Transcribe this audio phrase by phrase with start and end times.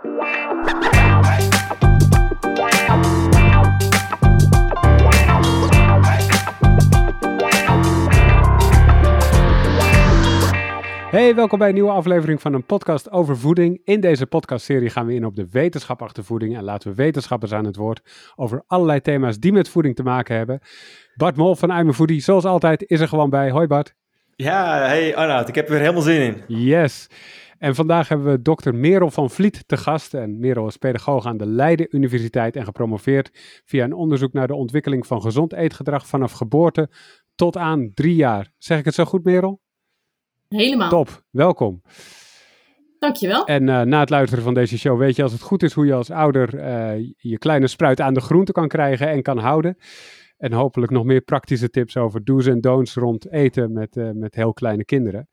[0.00, 0.10] Hey,
[11.34, 13.80] welkom bij een nieuwe aflevering van een podcast over voeding.
[13.84, 17.52] In deze podcastserie gaan we in op de wetenschap achter voeding en laten we wetenschappers
[17.52, 20.60] aan het woord over allerlei thema's die met voeding te maken hebben.
[21.14, 23.50] Bart Mol van I'm Foodie, zoals altijd, is er gewoon bij.
[23.50, 23.94] Hoi Bart.
[24.42, 26.56] Ja, hey Arnoud, ik heb er weer helemaal zin in.
[26.66, 27.06] Yes.
[27.58, 30.14] En vandaag hebben we dokter Merel van Vliet te gast.
[30.14, 33.30] En Merel is pedagoog aan de Leiden Universiteit en gepromoveerd
[33.64, 36.88] via een onderzoek naar de ontwikkeling van gezond eetgedrag vanaf geboorte
[37.34, 38.52] tot aan drie jaar.
[38.58, 39.60] Zeg ik het zo goed, Merel?
[40.48, 40.88] Helemaal.
[40.88, 41.82] Top, welkom.
[42.98, 43.44] Dankjewel.
[43.44, 45.86] En uh, na het luisteren van deze show weet je als het goed is hoe
[45.86, 49.76] je als ouder uh, je kleine spruit aan de groente kan krijgen en kan houden.
[50.38, 54.34] En hopelijk nog meer praktische tips over do's en don'ts rond eten met, uh, met
[54.34, 55.28] heel kleine kinderen.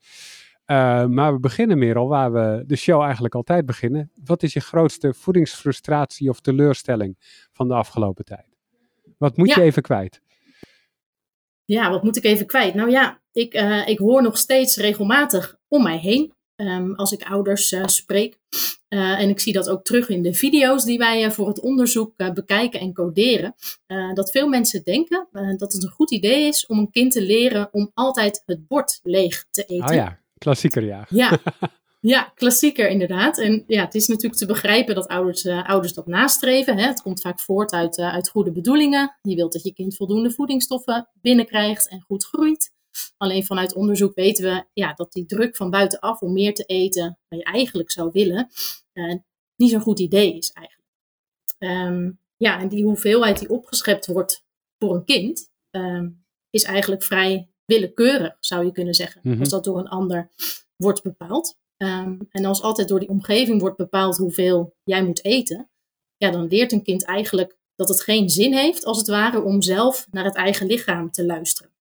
[1.14, 4.12] maar we beginnen meer al waar we de show eigenlijk altijd beginnen.
[4.26, 7.16] Wat is je grootste voedingsfrustratie of teleurstelling
[7.52, 8.46] van de afgelopen tijd?
[9.18, 9.56] Wat moet Ja.
[9.56, 10.22] je even kwijt?
[11.66, 12.74] Ja, wat moet ik even kwijt?
[12.74, 17.24] Nou ja, ik, eh, ik hoor nog steeds regelmatig om mij heen ehm, als ik
[17.24, 18.40] ouders eh, spreek.
[18.88, 21.60] Eh, en ik zie dat ook terug in de video's die wij eh, voor het
[21.60, 23.56] onderzoek bekijken en coderen.
[24.14, 27.70] dat veel mensen denken dat het een goed idee is om een kind te leren
[27.72, 29.90] om altijd het bord leeg te eten.
[29.90, 31.06] Oh ja, klassieker ja.
[31.10, 31.40] Ja,
[32.14, 33.38] ja, klassieker inderdaad.
[33.38, 36.78] En ja, het is natuurlijk te begrijpen dat ouders, ouders dat nastreven.
[36.78, 36.88] Hè.
[36.88, 39.18] Het komt vaak voort uit, uit goede bedoelingen.
[39.22, 42.74] Je wilt dat je kind voldoende voedingsstoffen binnenkrijgt en goed groeit.
[43.18, 47.18] Alleen vanuit onderzoek weten we ja, dat die druk van buitenaf om meer te eten,
[47.28, 48.50] wat je eigenlijk zou willen,
[48.94, 49.16] eh,
[49.56, 50.90] niet zo'n goed idee is eigenlijk.
[51.58, 54.44] Ehm, ja, en die hoeveelheid die opgeschept wordt
[54.78, 56.10] voor een kind, ehm,
[56.50, 59.22] is eigenlijk vrij willekeurig, zou je kunnen zeggen.
[59.24, 59.40] Mhm.
[59.40, 60.30] Als dat door een ander
[60.76, 61.58] wordt bepaald.
[61.78, 65.70] Ehm, en als altijd door die omgeving wordt bepaald hoeveel jij moet eten,
[66.18, 69.62] ja, dan leert een kind eigenlijk dat het geen zin heeft, als het ware, om
[69.62, 71.75] zelf naar het eigen lichaam te luisteren.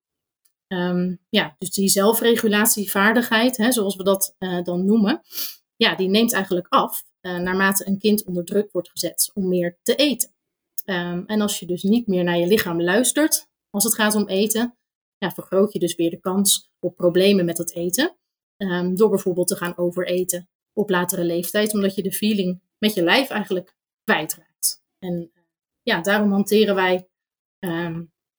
[0.66, 5.20] Ehm, ja, dus die zelfregulatievaardigheid, hè, zoals we dat eh, dan noemen,
[5.76, 9.78] ja, die neemt eigenlijk af eh, naarmate een kind onder druk wordt gezet om meer
[9.82, 10.30] te eten.
[10.84, 14.28] Ehm, en als je dus niet meer naar je lichaam luistert als het gaat om
[14.28, 14.76] eten,
[15.18, 18.16] ja, vergroot je dus weer de kans op problemen met het eten.
[18.56, 23.02] Ehm, door bijvoorbeeld te gaan overeten op latere leeftijd, omdat je de feeling met je
[23.02, 24.82] lijf eigenlijk kwijtraakt.
[24.98, 25.32] En
[25.82, 27.08] ja, daarom hanteren wij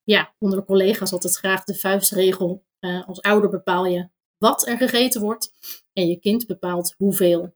[0.06, 2.64] ja, onder de collega's altijd graag de vuistregel.
[2.80, 5.54] eh, als ouder bepaal je wat er gegeten wordt
[5.94, 7.56] en je kind bepaalt hoeveel.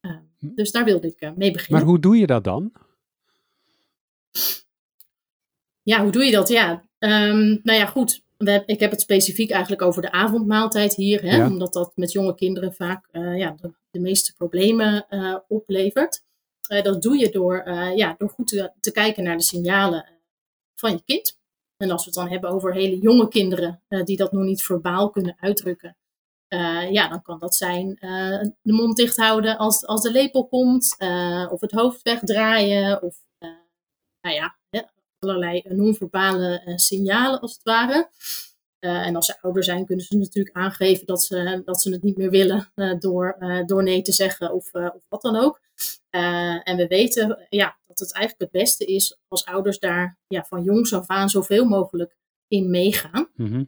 [0.00, 1.78] Ehm, dus daar wilde ik eh, mee beginnen.
[1.80, 2.72] Maar hoe doe je dat dan?
[5.82, 6.48] Ja, hoe doe je dat?
[6.48, 8.22] Ja, Ehm, nou ja, goed.
[8.36, 11.46] We, ik heb het specifiek eigenlijk over de avondmaaltijd hier, hè, Ja.
[11.46, 15.06] omdat dat met jonge kinderen vaak eh, ja, de, de meeste problemen
[15.48, 16.24] oplevert.
[16.82, 20.08] Dat doe je door, ja, door goed te, te kijken naar de signalen
[20.74, 21.40] van je kind.
[21.82, 24.62] En als we het dan hebben over hele jonge kinderen eh, die dat nog niet
[24.62, 25.96] verbaal kunnen uitdrukken,
[26.48, 30.46] eh, ja, dan kan dat zijn eh, de mond dicht houden als, als de lepel
[30.46, 30.96] komt,
[31.50, 33.16] of het hoofd wegdraaien, of
[34.20, 34.56] nou ja,
[35.18, 38.10] allerlei non-verbale signalen als het ware.
[38.82, 42.02] Eh, en als ze ouder zijn, kunnen ze natuurlijk aangeven dat ze, dat ze het
[42.02, 45.60] niet meer willen eh, door, eh, door nee te zeggen of, of wat dan ook.
[46.10, 50.62] En we weten ja, dat het eigenlijk het beste is als ouders daar ja, van
[50.62, 52.16] jongs af aan zoveel mogelijk
[52.48, 53.28] in meegaan.
[53.34, 53.64] Mhm.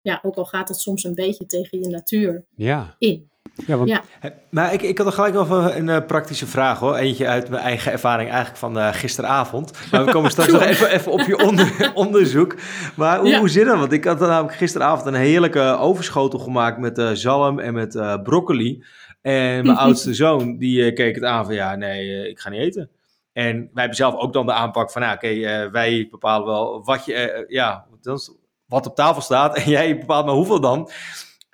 [0.00, 2.94] Ja, ook al gaat het soms een beetje tegen je natuur Ja.
[2.98, 3.30] in.
[3.66, 4.02] Ja, want Ja.
[4.50, 6.94] Maar ik, ik had er gelijk nog een, een eh, praktische vraag hoor.
[6.96, 9.72] Eentje uit mijn eigen ervaring eigenlijk van eh, gisteravond.
[9.90, 12.54] Maar we komen straks nog even, even op je onder- onderzoek.
[12.96, 13.38] Maar hoe, Ja.
[13.38, 13.78] hoe zit dat?
[13.78, 17.94] Want ik had dan namelijk gisteravond een heerlijke overschotel gemaakt met eh, zalm en met
[17.94, 18.84] eh, broccoli.
[19.22, 22.50] En mijn oudste zoon die eh, keek het aan van ja, nee, eh, ik ga
[22.50, 22.90] niet eten.
[23.32, 26.84] En wij hebben zelf ook dan de aanpak van, nou, oké, eh, wij bepalen wel
[26.84, 27.84] wat je, eh, ja,
[28.66, 30.90] wat op tafel staat en jij bepaalt maar hoeveel dan.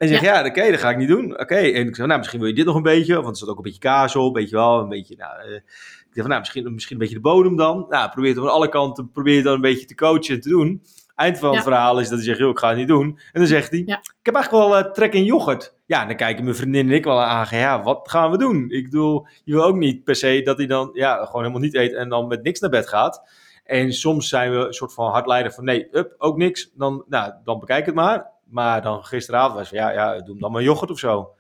[0.01, 1.41] En je zegt, ja, oké, dat ga ik niet doen.
[1.41, 3.49] Oké, en ik zei, nou, misschien wil je dit nog een beetje, want er zat
[3.49, 5.63] ook een beetje kaas op, weet je wel, een beetje, nou, eh, ik
[6.03, 7.87] dacht van, nou, misschien, misschien een beetje de bodem dan.
[7.89, 10.49] Nou, probeer het van alle kanten, probeer het dan een beetje te coachen en te
[10.49, 10.83] doen.
[11.15, 13.07] Eind van het verhaal is dat hij zegt, joh, ik ga het niet doen.
[13.33, 13.99] En dan zegt hij, Ja.
[13.99, 15.75] ik heb eigenlijk wel eh, trek in yoghurt.
[15.87, 18.71] Ja, dan kijken mijn vriendin en ik wel aan, ja, wat gaan we doen?
[18.71, 21.75] Ik bedoel, je wil ook niet per se dat hij dan, ja, gewoon helemaal niet
[21.75, 23.23] eet en dan met niks naar bed gaat.
[23.65, 26.71] En soms zijn we een soort van hardleider van, nee, up, ook niks.
[26.75, 28.27] Dan, nou, dan bekijk het maar.
[28.51, 31.35] Maar dan gisteravond was van, ja, ja, doe hem dan maar yoghurt of zo.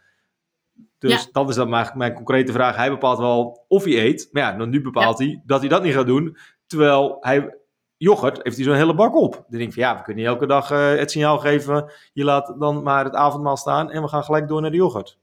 [0.98, 1.28] Dus Ja.
[1.32, 2.76] dat is dan mijn, mijn concrete vraag.
[2.76, 4.28] Hij bepaalt wel of hij eet.
[4.32, 6.36] Maar ja, dan nu bepaalt hij dat hij dat niet gaat doen.
[6.66, 7.56] Terwijl hij
[7.96, 9.32] yoghurt heeft hij zo'n hele bak op.
[9.32, 11.92] Dan denk ik van ja, we kunnen niet elke dag eh, het signaal geven.
[12.12, 15.18] Je laat dan maar het avondmaal staan en we gaan gelijk door naar de yoghurt.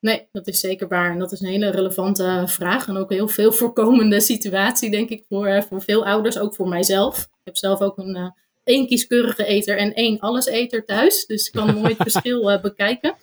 [0.00, 1.10] Nee, dat is zeker waar.
[1.10, 2.88] En dat is een hele relevante vraag.
[2.88, 6.38] En ook een heel veel voorkomende situatie, denk ik, voor, voor veel ouders.
[6.38, 7.18] Ook voor mijzelf.
[7.18, 8.28] Ik heb zelf ook een uh,
[8.64, 11.26] één kieskeurige eter en één alleseter thuis.
[11.26, 13.14] Dus ik kan mooi het verschil uh, bekijken.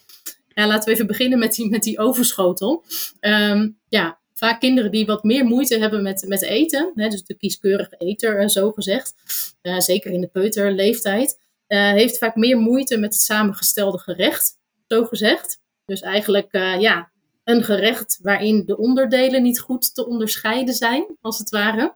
[0.48, 2.84] Ja, laten we even beginnen met die, met die overschotel.
[3.20, 6.92] Um, ja, vaak kinderen die wat meer moeite hebben met, met eten.
[6.96, 9.14] Hè, dus de kieskeurige eter, uh, zo gezegd.
[9.78, 11.40] zeker in de peuterleeftijd.
[11.68, 14.58] heeft vaak meer moeite met het samengestelde gerecht,
[14.88, 15.60] zo gezegd.
[15.86, 17.12] Dus eigenlijk ja,
[17.48, 21.96] een gerecht waarin de onderdelen niet goed te onderscheiden zijn, als het ware.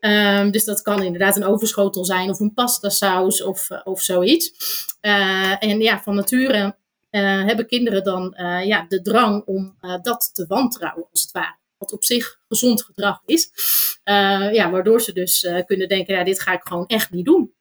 [0.00, 4.52] Um, dus dat kan inderdaad een overschotel zijn of een pastasaus of, uh, of zoiets.
[5.00, 6.78] Uh, en ja, van nature
[7.10, 11.58] hebben kinderen dan ja, de drang om dat te wantrouwen, als het ware.
[11.78, 13.50] Wat op zich gezond gedrag is.
[14.52, 17.54] ja, waardoor ze dus kunnen denken, ja, dit ga ik gewoon echt niet doen.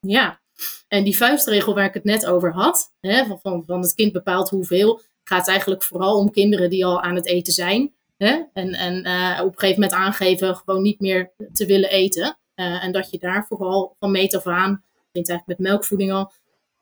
[0.00, 0.40] Ja,
[0.88, 4.12] en die vuistregel waar ik het net over had, hè, van, van, van het kind
[4.12, 7.94] bepaalt hoeveel, gaat eigenlijk vooral om kinderen die al aan het eten zijn.
[8.18, 12.38] En en uh, op een gegeven moment aangeven gewoon niet meer te willen eten.
[12.54, 16.12] Uh, en dat je daar vooral van meet af aan, ik vind eigenlijk met melkvoeding
[16.12, 16.32] al,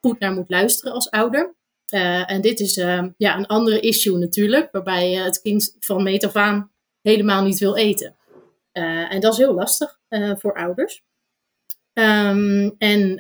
[0.01, 1.55] goed naar moet luisteren als ouder.
[1.89, 2.75] Uh, en dit is
[3.17, 6.71] ja, een andere issue natuurlijk, waarbij het kind van meet aan
[7.03, 8.17] helemaal niet wil eten.
[8.73, 9.99] en dat is heel lastig
[10.39, 11.03] voor ouders.
[11.93, 13.19] Um, en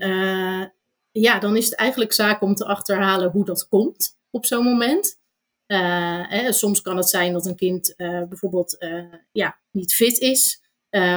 [1.12, 5.18] ja, dan is het eigenlijk zaak om te achterhalen hoe dat komt op zo'n moment.
[5.66, 10.18] Uh, hè, soms kan het zijn dat een kind uh, bijvoorbeeld uh, ja, niet fit
[10.18, 10.60] is.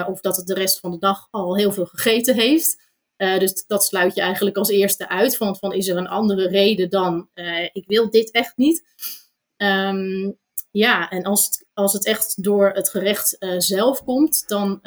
[0.08, 2.78] of dat het de rest van de dag al heel veel gegeten heeft.
[3.18, 5.38] dus dat sluit je eigenlijk als eerste uit.
[5.38, 7.30] Van, van is er een andere reden dan
[7.72, 8.84] ik wil dit echt niet.
[9.58, 10.38] Um,
[10.72, 14.80] ja, en als het, als het echt door het gerecht zelf komt, dan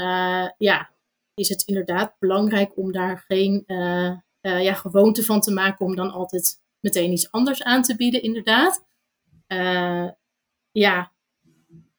[0.58, 0.90] ja,
[1.34, 6.10] is het inderdaad belangrijk om daar geen uh, ja, gewoonte van te maken om dan
[6.10, 8.84] altijd meteen iets anders aan te bieden, inderdaad.
[9.52, 10.10] Uh,
[10.70, 11.12] ja,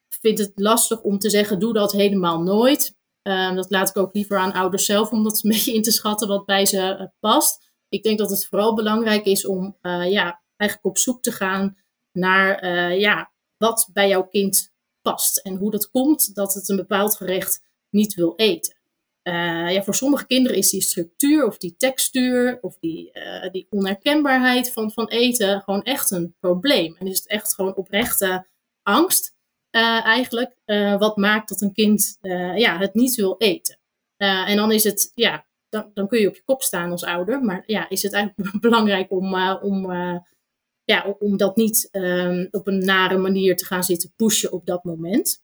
[0.10, 2.98] vind het lastig om te zeggen, doe dat helemaal nooit.
[3.24, 5.92] Uh, dat laat ik ook liever aan ouders zelf, om dat een beetje in te
[5.92, 7.72] schatten wat bij ze past.
[7.90, 11.78] Ik denk dat het vooral belangrijk is om ja, eigenlijk op zoek te gaan
[12.12, 12.66] naar
[12.96, 15.38] ja, wat bij jouw kind past.
[15.38, 18.76] En hoe dat komt dat het een bepaald gerecht niet wil eten.
[19.24, 23.68] Uh, ja, voor sommige kinderen is die structuur of die textuur of die, uh, die
[23.70, 26.96] onherkenbaarheid van, van eten gewoon echt een probleem.
[27.00, 28.48] En is het echt gewoon oprechte
[28.82, 29.36] angst
[29.72, 30.56] uh, eigenlijk,
[31.00, 32.18] wat maakt dat een kind
[32.56, 33.80] ja, het niet wil eten.
[34.18, 37.42] en dan is het, ja, dan, dan kun je op je kop staan als ouder,
[37.42, 39.92] maar ja, is het eigenlijk belangrijk om, om,
[40.84, 44.84] ja, om dat niet um, op een nare manier te gaan zitten pushen op dat
[44.84, 45.43] moment.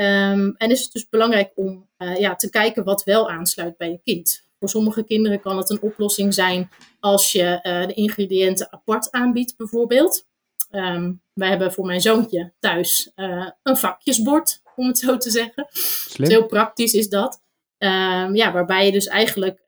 [0.00, 3.90] Um, en is het dus belangrijk om uh, ja, te kijken wat wel aansluit bij
[3.90, 4.44] je kind.
[4.58, 6.70] Voor sommige kinderen kan het een oplossing zijn
[7.00, 10.26] als je uh, de ingrediënten apart aanbiedt, bijvoorbeeld.
[10.70, 15.66] Um, wij hebben voor mijn zoontje thuis uh, een vakjesbord, om het zo te zeggen.
[16.08, 16.28] Slim.
[16.28, 17.42] Heel praktisch is dat.
[17.78, 19.62] Um, ja, waarbij je dus eigenlijk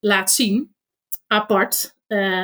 [0.00, 0.74] laat zien,
[1.26, 1.96] apart,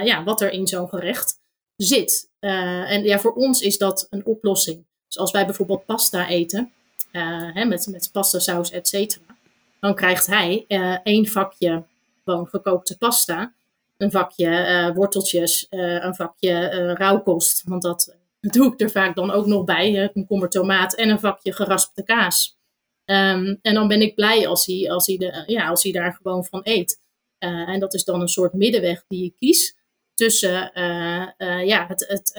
[0.05, 1.41] ja, wat er in zo'n gerecht
[1.77, 2.31] zit.
[2.39, 4.87] en ja, voor ons is dat een oplossing.
[5.07, 6.73] Dus als wij bijvoorbeeld pasta eten,
[7.55, 9.25] hè, met, met pasta saus, et cetera.
[9.81, 11.85] Dan krijgt hij uh, één vakje
[12.25, 13.53] gewoon gekookte pasta.
[13.97, 17.63] Een vakje uh, worteltjes, een vakje rauwkost.
[17.65, 20.03] Want dat doe ik er vaak dan ook nog bij.
[20.03, 22.57] Een komkommer, tomaat en een vakje geraspte kaas.
[23.05, 26.13] Um, en dan ben ik blij als hij, als hij, de, ja, als hij daar
[26.13, 27.01] gewoon van eet.
[27.39, 29.77] en dat is dan een soort middenweg die je kiest
[30.15, 30.71] tussen
[31.67, 32.33] ja, het, het,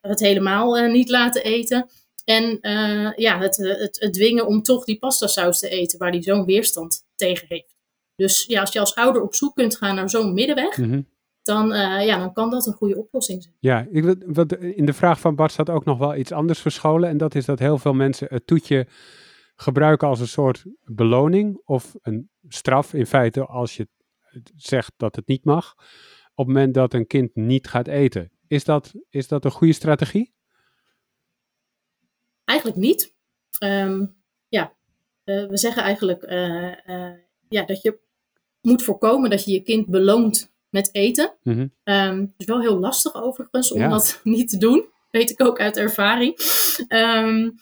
[0.00, 1.88] het helemaal niet laten eten
[2.24, 6.22] en uh, ja, het, het, het, dwingen om toch die pastasaus te eten, waar die
[6.22, 7.76] zo'n weerstand tegen heeft.
[8.14, 11.10] Dus ja, als je als ouder op zoek kunt gaan naar zo'n middenweg, mm
[11.42, 13.54] dan, uh, ja, dan kan dat een goede oplossing zijn.
[13.58, 17.08] Ja, ik, wat, in de vraag van Bart staat ook nog wel iets anders verscholen.
[17.08, 18.86] En dat is dat heel veel mensen het toetje
[19.54, 23.88] gebruiken als een soort beloning of een straf in feite als je
[24.56, 25.74] zegt dat het niet mag.
[26.34, 28.32] Op het moment dat een kind niet gaat eten.
[28.46, 30.34] Is dat, is dat een goede strategie?
[32.52, 33.14] Eigenlijk niet.
[33.64, 34.14] Um,
[34.48, 34.72] ja,
[35.24, 37.12] uh, we zeggen eigenlijk uh, uh,
[37.48, 37.98] ja, dat je
[38.60, 41.32] moet voorkomen dat je je kind beloont met eten.
[41.42, 41.94] Mm -hmm.
[41.94, 43.88] um, het is wel heel lastig overigens om ja.
[43.88, 44.84] dat niet te doen.
[45.10, 46.38] Weet ik ook uit ervaring.
[46.88, 47.54] Um,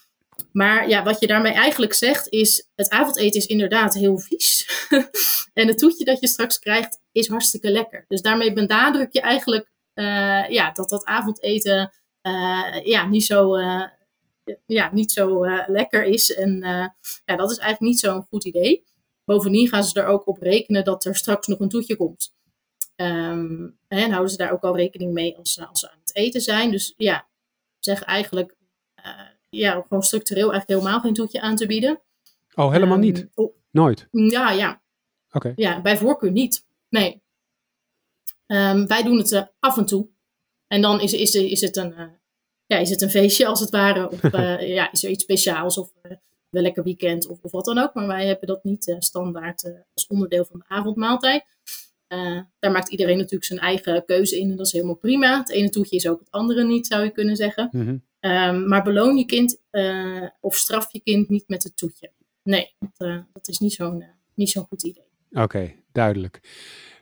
[0.51, 4.69] maar ja, wat je daarmee eigenlijk zegt is, het avondeten is inderdaad heel vies.
[5.53, 8.05] en het toetje dat je straks krijgt is hartstikke lekker.
[8.07, 9.69] Dus daarmee benadruk je eigenlijk
[10.49, 11.91] ja, dat dat avondeten
[12.83, 13.55] ja, niet zo
[14.65, 16.33] ja, niet zo uh, lekker is.
[16.33, 16.87] En uh,
[17.25, 18.83] ja, dat is eigenlijk niet zo'n goed idee.
[19.25, 22.35] Bovendien gaan ze er ook op rekenen dat er straks nog een toetje komt.
[22.95, 26.41] Um, en houden ze daar ook al rekening mee als, als ze aan het eten
[26.41, 26.71] zijn.
[26.71, 27.27] Dus ja,
[27.79, 28.55] zeggen eigenlijk
[29.49, 31.99] ja, gewoon structureel eigenlijk helemaal geen toetje aan te bieden.
[32.55, 33.27] Oh, helemaal Ehm, niet?
[33.33, 34.07] oh, Nooit?
[34.11, 34.81] ja, ja.
[35.31, 35.53] Oké.
[35.55, 36.65] Ja, bij voorkeur niet.
[36.89, 37.21] Nee.
[38.45, 40.07] Ehm, wij doen het eh, af en toe.
[40.67, 42.05] En dan is, is, is, het een, eh,
[42.71, 44.09] ja, is het een feestje als het ware.
[44.11, 46.11] Of eh, ja, is er iets speciaals of uh,
[46.49, 47.93] wel lekker weekend of, of wat dan ook.
[47.93, 51.43] Maar wij hebben dat niet eh, standaard eh, als onderdeel van de avondmaaltijd.
[52.07, 55.37] Eh, daar maakt iedereen natuurlijk zijn eigen keuze in en dat is helemaal prima.
[55.37, 57.69] Het ene toetje is ook het andere niet, zou je kunnen zeggen.
[57.71, 57.97] Mhm.
[58.19, 62.11] Ehm, maar beloon je kind eh, of straf je kind niet met het toetje.
[62.43, 65.03] Nee, dat, eh, dat is niet zo'n eh, niet zo'n goed idee.
[65.31, 66.39] Oké, duidelijk.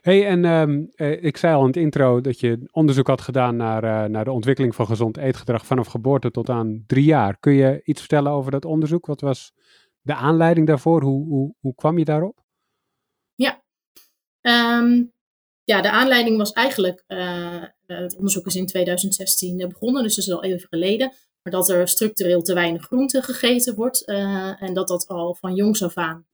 [0.00, 3.56] Hey, en ehm, eh, ik zei al in het intro dat je onderzoek had gedaan
[3.56, 7.38] naar, eh, naar de ontwikkeling van gezond eetgedrag vanaf geboorte tot aan drie jaar.
[7.38, 9.06] Kun je iets vertellen over dat onderzoek?
[9.06, 9.52] Wat was
[10.00, 11.02] de aanleiding daarvoor?
[11.02, 12.44] Hoe, hoe, hoe kwam je daarop?
[14.40, 15.04] Ehm,
[15.64, 20.32] ja, de aanleiding was eigenlijk, eh, het onderzoek is in 2016 begonnen, dus dat is
[20.32, 25.06] al even geleden, maar dat er structureel te weinig groente gegeten wordt en dat dat
[25.06, 26.26] al van jongs af aan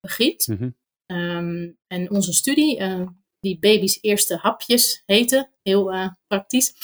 [0.00, 0.46] begint.
[0.46, 0.68] Mhm.
[1.06, 3.06] Ehm, en onze studie, eh,
[3.40, 6.74] die baby's eerste hapjes heette, heel eh, praktisch,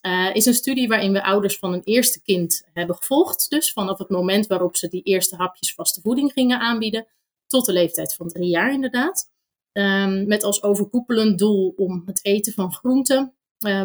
[0.00, 3.50] eh, is een studie waarin we ouders van een eerste kind hebben gevolgd.
[3.50, 7.06] Dus vanaf het moment waarop ze die eerste hapjes vaste voeding gingen aanbieden,
[7.46, 9.32] tot de leeftijd van drie jaar inderdaad.
[9.72, 13.34] Ehm, met als overkoepelend doel om het eten van groenten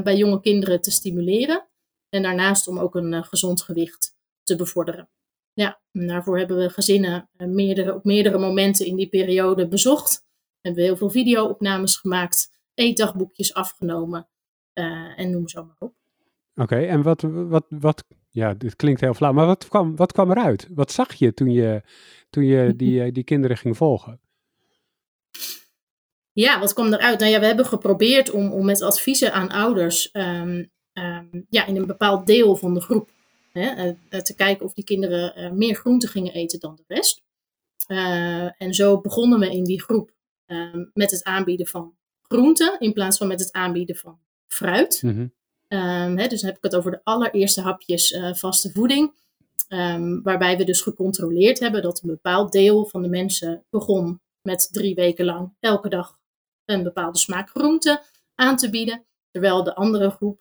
[0.03, 1.67] bij jonge kinderen te stimuleren.
[2.10, 5.10] En daarnaast om ook een gezond gewicht te bevorderen.
[5.59, 10.25] Ja, en daarvoor hebben we gezinnen eh, meerdere, op meerdere momenten in die periode bezocht.
[10.61, 14.27] Hebben we heel veel video-opnames gemaakt, eetdagboekjes afgenomen
[14.73, 15.93] eh, en noem zo maar op.
[16.55, 20.31] Oké, en wat, wat, wat, ja, dit klinkt heel flauw, maar wat kwam, wat kwam
[20.31, 20.67] eruit?
[20.73, 21.81] Wat zag je toen je,
[22.29, 24.19] toen je die, eh, die kinderen ging volgen?
[26.31, 27.19] Ja, wat kwam eruit?
[27.19, 31.75] Nou ja, we hebben geprobeerd om, om met adviezen aan ouders ehm, ehm, ja, in
[31.75, 33.17] een bepaald deel van de groep
[33.51, 37.21] hè, eh, te kijken of die kinderen eh, meer groente gingen eten dan de rest.
[37.87, 40.11] Eh, en zo begonnen we in die groep
[40.45, 45.01] ehm, met het aanbieden van groente in plaats van met het aanbieden van fruit.
[45.01, 45.27] Mhm.
[45.67, 49.13] Ehm, hè, dus dan heb ik het over de allereerste hapjes vaste voeding.
[49.67, 54.69] Ehm, waarbij we dus gecontroleerd hebben dat een bepaald deel van de mensen begon met
[54.71, 56.19] drie weken lang elke dag
[56.65, 58.03] een bepaalde smaak groente
[58.35, 59.05] aan te bieden.
[59.31, 60.39] Terwijl de andere groep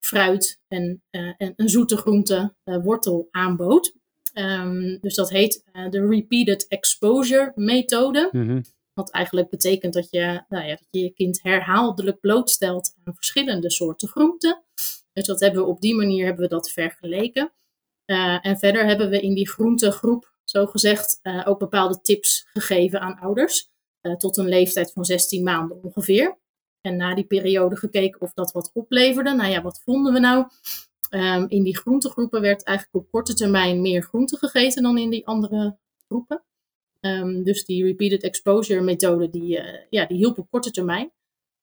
[0.00, 3.94] fruit en, eh, en een zoete groente eh, wortel aanbood.
[4.32, 8.28] Ehm, dus dat heet eh, de Repeated Exposure methode.
[8.32, 8.62] Mhm.
[8.92, 13.70] Wat eigenlijk betekent dat je, nou ja, dat je je kind herhaaldelijk blootstelt aan verschillende
[13.70, 14.62] soorten groenten.
[15.12, 17.52] Dus dat hebben we op die manier hebben we dat vergeleken.
[18.42, 23.70] En verder hebben we in die groentegroep, zo gezegd, ook bepaalde tips gegeven aan ouders.
[24.18, 26.38] tot een leeftijd van 16 maanden ongeveer.
[26.88, 29.34] En na die periode gekeken of dat wat opleverde.
[29.34, 30.46] Nou ja, wat vonden we nou?
[31.10, 35.26] Ehm, in die groentegroepen werd eigenlijk op korte termijn meer groente gegeten dan in die
[35.26, 35.76] andere
[36.06, 36.42] groepen.
[37.00, 41.10] Ehm, dus die repeated exposure methode, die, eh, ja, die hielp op korte termijn.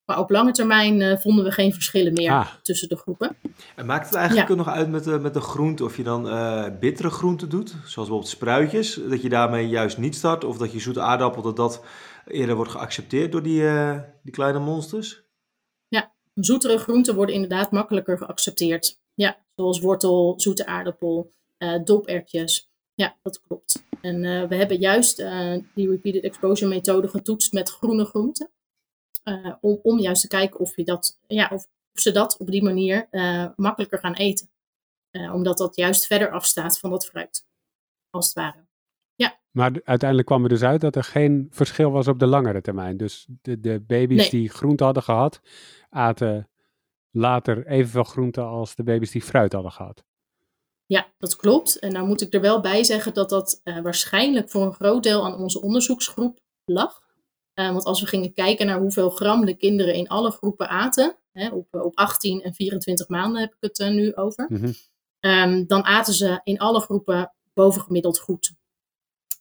[0.06, 2.48] Maar op lange termijn eh, vonden we geen verschillen meer Ah.
[2.62, 3.36] tussen de groepen.
[3.76, 6.30] En maakt het eigenlijk ook nog uit met de, met de groente of je dan
[6.30, 10.72] eh, bittere groenten doet, zoals bijvoorbeeld spruitjes, dat je daarmee juist niet start, of dat
[10.72, 11.84] je zoete aardappel, dat dat
[12.26, 15.24] eerder wordt geaccepteerd door die, eh, die kleine monsters?
[16.36, 19.00] Zoetere groenten worden inderdaad makkelijker geaccepteerd.
[19.14, 22.70] Ja, zoals wortel, zoete aardappel, eh dopertjes.
[22.94, 23.84] Ja, dat klopt.
[24.02, 25.18] En eh, we hebben juist
[25.76, 28.50] die repeated exposure methode getoetst met groene groenten.
[29.62, 32.64] Om, om juist te kijken of, je dat, ja, of, of ze dat op die
[32.64, 33.08] manier
[33.56, 34.50] makkelijker gaan eten.
[35.12, 37.48] Omdat dat juist verder afstaat van dat fruit,
[38.10, 38.65] als het ware.
[39.56, 42.98] Maar uiteindelijk kwam er dus uit dat er geen verschil was op de langere termijn.
[42.98, 44.30] Dus de, de baby's Nee.
[44.30, 45.40] die groente hadden gehad,
[45.90, 46.50] aten
[47.12, 50.04] later evenveel groente als de baby's die fruit hadden gehad.
[50.86, 51.80] Ja, dat klopt.
[51.80, 55.04] En nou moet ik er wel bij zeggen dat dat eh, waarschijnlijk voor een groot
[55.04, 57.02] deel aan onze onderzoeksgroep lag.
[57.54, 61.16] Eh, want als we gingen kijken naar hoeveel gram de kinderen in alle groepen aten,
[61.32, 64.72] hè, op, op 18 en 24 maanden heb ik het eh, nu over, Mhm.
[65.20, 68.54] ehm, dan aten ze in alle groepen bovengemiddeld goed.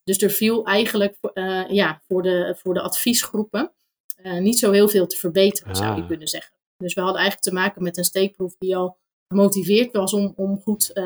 [0.05, 3.73] Dus er viel eigenlijk voor, eh, ja, voor, de, voor de adviesgroepen
[4.17, 6.09] eh, niet zo heel veel te verbeteren, zou je Ah.
[6.09, 6.53] kunnen zeggen.
[6.77, 10.61] Dus we hadden eigenlijk te maken met een steekproef die al gemotiveerd was om, om
[10.61, 11.05] goed eh,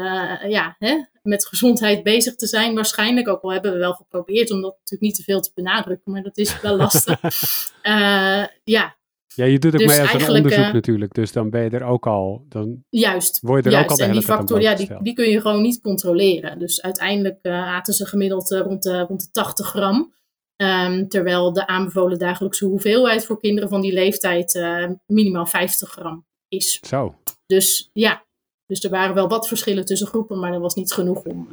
[0.48, 2.74] ja, hè, met gezondheid bezig te zijn.
[2.74, 6.12] Waarschijnlijk, ook al hebben we wel geprobeerd om dat natuurlijk niet te veel te benadrukken,
[6.12, 7.20] maar dat is wel lastig.
[8.64, 8.96] Ja,
[9.38, 11.14] Ja, je doet ook Dus mee zo'n eigenlijk, onderzoek eh, natuurlijk.
[11.14, 13.40] Dus dan ben je er ook al, dan Juist.
[13.40, 13.90] word je er ook juist.
[13.90, 16.58] al de en die factor, ja, die, die kun je gewoon niet controleren.
[16.58, 20.12] Dus uiteindelijk eh, aten ze gemiddeld eh, rond, de, rond de 80 gram.
[20.56, 24.68] Ehm, terwijl de aanbevolen dagelijkse hoeveelheid voor kinderen van die leeftijd
[25.06, 26.80] minimaal 50 gram is.
[26.86, 27.14] Zo.
[27.46, 28.24] Dus ja,
[28.66, 31.48] Dus er waren wel wat verschillen tussen groepen, maar er was niet genoeg om,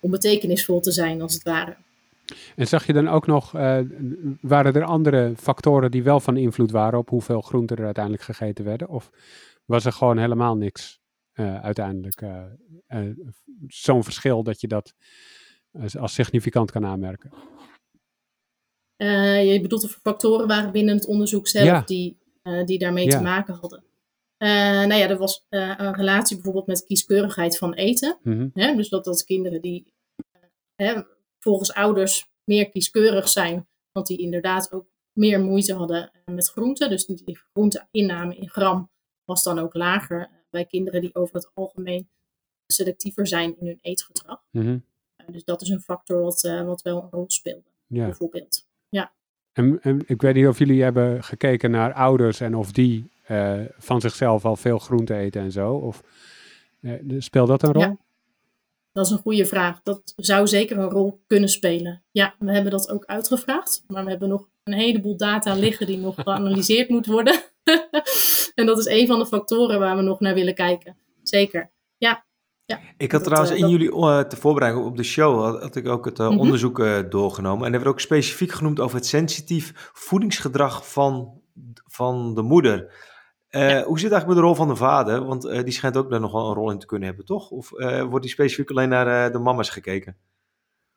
[0.00, 1.76] om betekenisvol te zijn, als het ware.
[2.56, 3.78] En zag je dan ook nog, uh,
[4.40, 8.64] waren er andere factoren die wel van invloed waren op hoeveel groenten er uiteindelijk gegeten
[8.64, 8.88] werden?
[8.88, 9.10] Of
[9.64, 11.00] was er gewoon helemaal niks
[11.34, 12.20] uh, uiteindelijk?
[12.20, 12.44] Uh,
[13.66, 14.94] Zo'n verschil dat je dat
[15.98, 17.30] als significant kan aanmerken?
[18.96, 22.18] je bedoelt of er factoren waren binnen het onderzoek zelf die,
[22.64, 23.84] die daarmee te maken hadden?
[24.88, 28.18] nou ja, er was een relatie bijvoorbeeld met kieskeurigheid van eten.
[28.22, 28.76] Mm -hmm.
[28.76, 29.92] dus dat, dat kinderen die
[31.40, 36.90] volgens ouders meer kieskeurig zijn, want die inderdaad ook meer moeite hadden eh, met groenten.
[36.90, 38.90] Dus die groenteinname in gram
[39.24, 42.08] was dan ook lager eh, bij kinderen die over het algemeen
[42.66, 44.42] selectiever zijn in hun eetgedrag.
[44.50, 44.78] Mhm.
[45.16, 48.04] Eh, dus dat is een factor wat, wat wel een rol speelde, ja.
[48.04, 48.66] bijvoorbeeld.
[48.88, 49.12] Ja.
[49.52, 53.10] En, en, ik weet niet of jullie hebben gekeken naar ouders en of die
[53.78, 55.74] van zichzelf al veel groente eten en zo.
[55.74, 56.02] Of
[57.18, 57.82] speelt dat een rol?
[57.82, 57.96] Ja.
[58.92, 59.82] Dat is een goede vraag.
[59.82, 62.04] Dat zou zeker een rol kunnen spelen.
[62.10, 65.98] Ja, we hebben dat ook uitgevraagd, maar we hebben nog een heleboel data liggen die
[65.98, 67.40] nog geanalyseerd moet worden.
[68.54, 70.96] en dat is een van de factoren waar we nog naar willen kijken.
[71.22, 71.70] Zeker.
[71.96, 72.24] Ja.
[72.64, 72.80] ja.
[72.96, 76.04] Ik had trouwens eh, in jullie uh, te voorbereiden op de show, had, ik ook
[76.04, 77.66] het uh, onderzoek doorgenomen.
[77.66, 81.40] En er werd ook specifiek genoemd over het sensitief voedingsgedrag van,
[81.86, 83.08] van de moeder.
[83.50, 85.24] Uh, Hoe zit het eigenlijk met de rol van de vader?
[85.24, 87.50] Want uh, die schijnt ook daar nog wel een rol in te kunnen hebben, toch?
[87.50, 90.16] Of uh, wordt die specifiek alleen naar de mama's gekeken?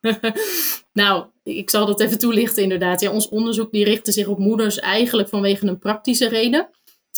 [0.92, 3.00] nou, ik zal dat even toelichten inderdaad.
[3.00, 6.68] Ja, ons onderzoek die richtte zich op moeders eigenlijk vanwege een praktische reden.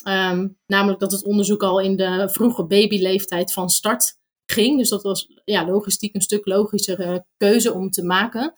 [0.07, 4.77] Um, namelijk dat het onderzoek al in de vroege babyleeftijd van start ging.
[4.77, 8.53] Dus dat was ja, logistiek een stuk logischere keuze om te maken.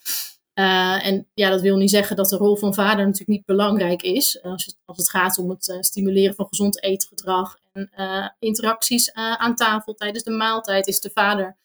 [0.59, 4.01] Uh, en ja, dat wil niet zeggen dat de rol van vader natuurlijk niet belangrijk
[4.01, 4.41] is.
[4.43, 9.55] Als het, als het gaat om het uh, stimuleren van gezond eetgedrag en interacties aan
[9.55, 11.57] tafel tijdens de maaltijd, is de vader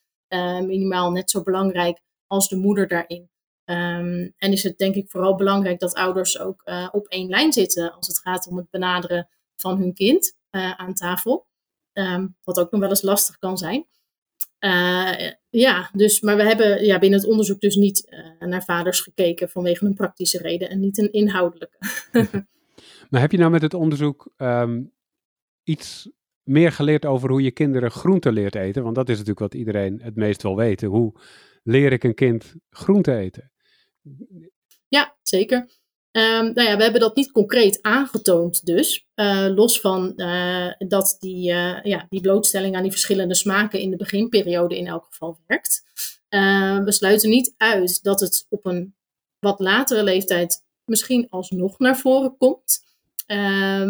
[0.61, 3.29] minimaal net zo belangrijk als de moeder daarin.
[3.65, 7.95] Um, en is het denk ik vooral belangrijk dat ouders ook op één lijn zitten
[7.95, 11.47] als het gaat om het benaderen van hun kind aan tafel.
[11.93, 13.87] Um, wat ook nog wel eens lastig kan zijn.
[14.65, 18.07] Uh, ja, dus, maar we hebben ja, binnen het onderzoek dus niet
[18.41, 21.77] uh, naar vaders gekeken vanwege een praktische reden en niet een inhoudelijke.
[23.11, 24.93] maar heb je nou met het onderzoek um,
[25.63, 26.11] iets
[26.43, 28.83] meer geleerd over hoe je kinderen groente leert eten?
[28.83, 30.89] Want dat is natuurlijk wat iedereen het meest wil weten.
[30.89, 31.13] Hoe
[31.63, 33.53] leer ik een kind groente eten?
[34.89, 35.69] Ja, zeker.
[36.17, 39.07] Um, nou ja, we hebben dat niet concreet aangetoond dus.
[39.15, 43.91] Uh, los van uh, dat die, uh, ja, die blootstelling aan die verschillende smaken in
[43.91, 45.85] de beginperiode in elk geval werkt.
[46.85, 48.95] we sluiten niet uit dat het op een
[49.41, 52.85] wat latere leeftijd misschien alsnog naar voren komt.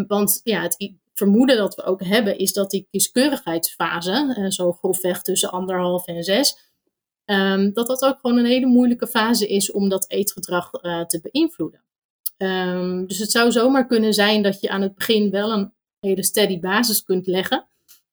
[0.07, 5.51] want ja, het vermoeden dat we ook hebben is dat die kieskeurigheidsfase, zo grofweg tussen
[5.51, 6.57] anderhalf en zes,
[7.73, 10.69] dat dat ook gewoon een hele moeilijke fase is om dat eetgedrag
[11.07, 11.84] te beïnvloeden.
[12.37, 16.23] Um, dus het zou zomaar kunnen zijn dat je aan het begin wel een hele
[16.23, 17.67] steady basis kunt leggen,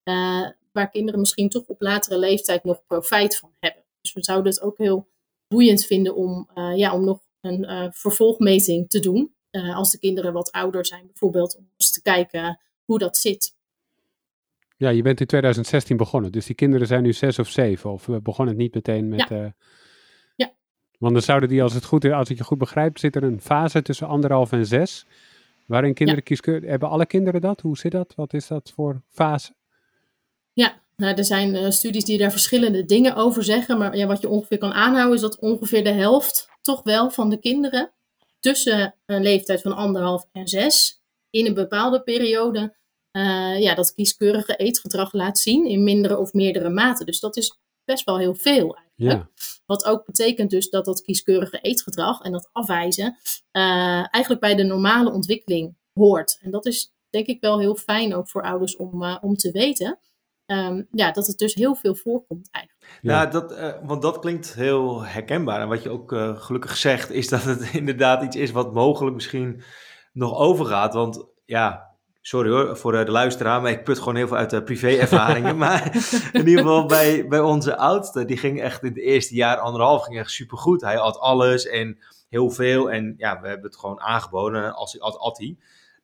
[0.04, 3.82] uh, waar kinderen misschien toch op latere leeftijd nog profijt van hebben.
[4.00, 5.08] Dus we zouden het ook heel
[5.48, 9.34] boeiend vinden om, uh, ja, om nog een uh, vervolgmeting te doen,
[9.74, 13.54] als de kinderen wat ouder zijn bijvoorbeeld, om eens te kijken hoe dat zit.
[14.76, 18.06] Ja, je bent in 2016 begonnen, dus die kinderen zijn nu zes of zeven, of
[18.06, 19.28] we begonnen het niet meteen met...
[19.28, 19.54] Ja.
[21.02, 23.40] Want dan zouden die, als, het goed, als ik je goed begrijp, zit er een
[23.40, 25.06] fase tussen anderhalf en zes.
[25.66, 26.68] Waarin kinderen kieskeurig.
[26.68, 27.60] Hebben alle kinderen dat?
[27.60, 28.12] Hoe zit dat?
[28.16, 29.52] Wat is dat voor fase?
[30.52, 33.78] Ja, nou, er zijn uh, studies die daar verschillende dingen over zeggen.
[33.78, 37.30] Maar ja, wat je ongeveer kan aanhouden is dat ongeveer de helft toch wel van
[37.30, 37.92] de kinderen
[38.40, 42.76] tussen een leeftijd van anderhalf en zes in een bepaalde periode
[43.12, 47.04] uh, ja, dat kieskeurige eetgedrag laat zien in mindere of meerdere mate.
[47.04, 47.60] Dus dat is
[47.92, 49.30] best wel heel veel eigenlijk.
[49.66, 53.16] Wat ook betekent dus dat dat kieskeurige eetgedrag en dat afwijzen
[53.52, 56.38] uh, eigenlijk bij de normale ontwikkeling hoort.
[56.40, 59.50] En dat is denk ik wel heel fijn ook voor ouders om, uh, om te
[59.50, 59.98] weten.
[60.46, 62.98] Um, ja, dat het dus heel veel voorkomt eigenlijk.
[63.02, 65.60] Ja, dat, uh, want dat klinkt heel herkenbaar.
[65.60, 69.62] En wat je ook gelukkig zegt, is dat het inderdaad iets is wat mogelijk misschien
[70.12, 70.94] nog overgaat.
[70.94, 71.91] Want ja,
[72.22, 75.56] sorry hoor voor eh, de luisteraar, maar ik put gewoon heel veel uit de privé-ervaringen.
[75.66, 75.96] maar
[76.32, 80.02] in ieder geval bij, bij onze oudste, die ging echt in het eerste jaar, anderhalf,
[80.02, 80.80] ging echt supergoed.
[80.80, 82.90] Hij had alles en heel veel.
[82.90, 85.56] En ja, we hebben het gewoon aangeboden als at, at hij.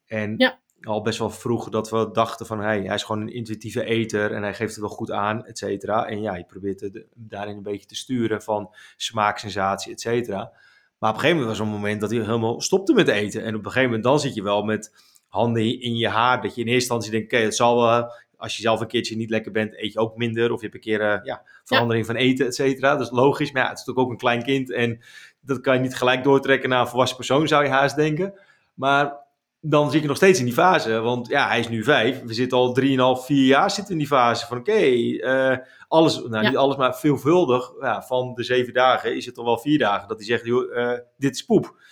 [0.07, 0.59] En ja.
[0.83, 4.33] al best wel vroeg dat we dachten van, hey, hij is gewoon een intuïtieve eter
[4.33, 6.07] en hij geeft het wel goed aan, et cetera.
[6.07, 10.53] En ja, je probeert het daarin een beetje te sturen van smaaksensatie, et cetera.
[10.99, 13.43] Maar op een gegeven moment was er een moment dat hij helemaal stopte met eten.
[13.43, 14.93] En op een gegeven moment dan zit je wel met
[15.29, 16.43] handen in je haar.
[16.43, 19.17] Dat je in eerste instantie denkt, oké, het zal wel als je zelf een keertje
[19.17, 20.53] niet lekker bent, eet je ook minder.
[20.53, 22.97] Of je hebt een keer uh, ja, verandering van eten, et cetera.
[22.97, 23.53] Dat is logisch.
[23.53, 24.73] Maar ja, het is natuurlijk ook een klein kind.
[24.73, 25.01] En
[25.41, 28.35] dat kan je niet gelijk doortrekken naar een volwassen persoon, zou je haast denken.
[28.75, 29.17] Maar
[29.61, 31.01] dan zit je nog steeds in die fase.
[31.01, 32.23] Want ja, hij is nu vijf.
[32.23, 34.47] We zitten al drieënhalf, vier jaar zitten in die fase.
[34.47, 35.57] Van oké, eh,
[35.89, 37.73] alles, nou niet alles, maar veelvuldig.
[37.81, 40.09] Ja, van de zeven dagen is het al wel vier dagen.
[40.09, 41.83] Dat hij zegt, joh, uh, dit is poep.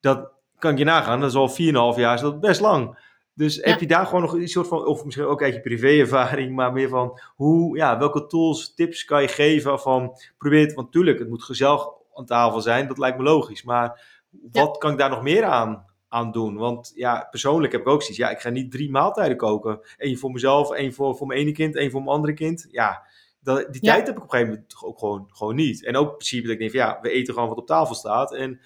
[0.00, 1.20] Dat kan ik je nagaan.
[1.20, 2.98] Dat is al 4,5 jaar, is dat best lang.
[3.34, 6.54] Dus heb je daar gewoon nog een soort van, of misschien ook uit je privé-ervaring,
[6.54, 10.86] maar meer van hoe, ja, welke tools, tips kan je geven van probeer het, want
[10.86, 13.62] natuurlijk, het moet gezellig aan tafel zijn, dat lijkt me logisch.
[13.62, 14.18] Maar
[14.52, 16.56] wat kan ik daar nog meer aan, aan doen?
[16.56, 19.80] Want ja, persoonlijk heb ik ook zoiets, ja, ik ga niet drie maaltijden koken.
[19.96, 22.66] Eén voor mezelf, één voor, voor mijn ene kind, één voor mijn andere kind.
[22.70, 23.02] Ja,
[23.42, 25.84] dat, die tijd heb ik op een gegeven moment ook gewoon, gewoon niet.
[25.84, 27.94] En ook in principe dat ik denk van, ja, we eten gewoon wat op tafel
[27.94, 28.60] staat en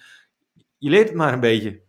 [0.77, 1.81] je leert het maar een beetje.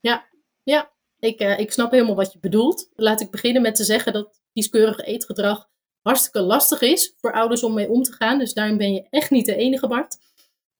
[0.00, 0.28] Ja,
[0.62, 0.90] ja.
[1.18, 2.90] Ik, uh, ik snap helemaal wat je bedoelt.
[2.94, 5.68] Laat ik beginnen met te zeggen dat kieskeurig eetgedrag
[6.02, 8.38] hartstikke lastig is voor ouders om mee om te gaan.
[8.38, 10.16] Dus daarin ben je echt niet de enige, Bart.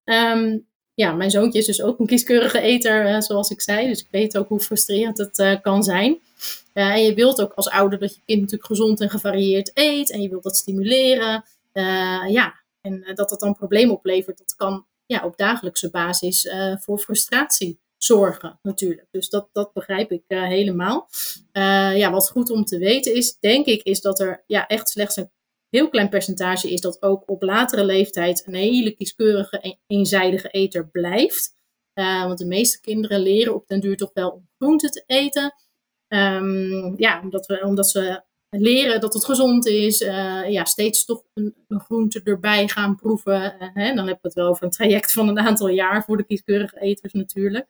[0.05, 3.87] Um, ja, mijn zoontje is dus ook een kieskeurige eter, uh, zoals ik zei.
[3.87, 6.20] Dus ik weet ook hoe frustrerend het uh, kan zijn.
[6.72, 10.11] en je wilt ook als ouder dat je kind natuurlijk gezond en gevarieerd eet.
[10.11, 11.44] En je wilt dat stimuleren.
[12.29, 16.49] ja, en dat dat dan problemen oplevert, dat kan ja, op dagelijkse basis
[16.81, 19.07] voor frustratie zorgen natuurlijk.
[19.11, 21.09] Dus dat, dat begrijp ik uh, helemaal.
[21.53, 24.88] Uh, ja, wat goed om te weten is, denk ik, is dat er ja, echt
[24.88, 25.31] slechts een
[25.68, 31.59] heel klein percentage is dat ook op latere leeftijd een hele kieskeurige, eenzijdige eter blijft.
[31.94, 35.55] Uh, want de meeste kinderen leren op den duur toch wel om groenten te eten.
[36.09, 39.98] Um, ja, omdat, we, omdat ze leren dat het gezond is.
[40.48, 43.54] ja, steeds toch een, een, groente erbij gaan proeven.
[43.58, 46.24] hè, dan heb ik het wel over een traject van een aantal jaar voor de
[46.24, 47.66] kieskeurige eters natuurlijk.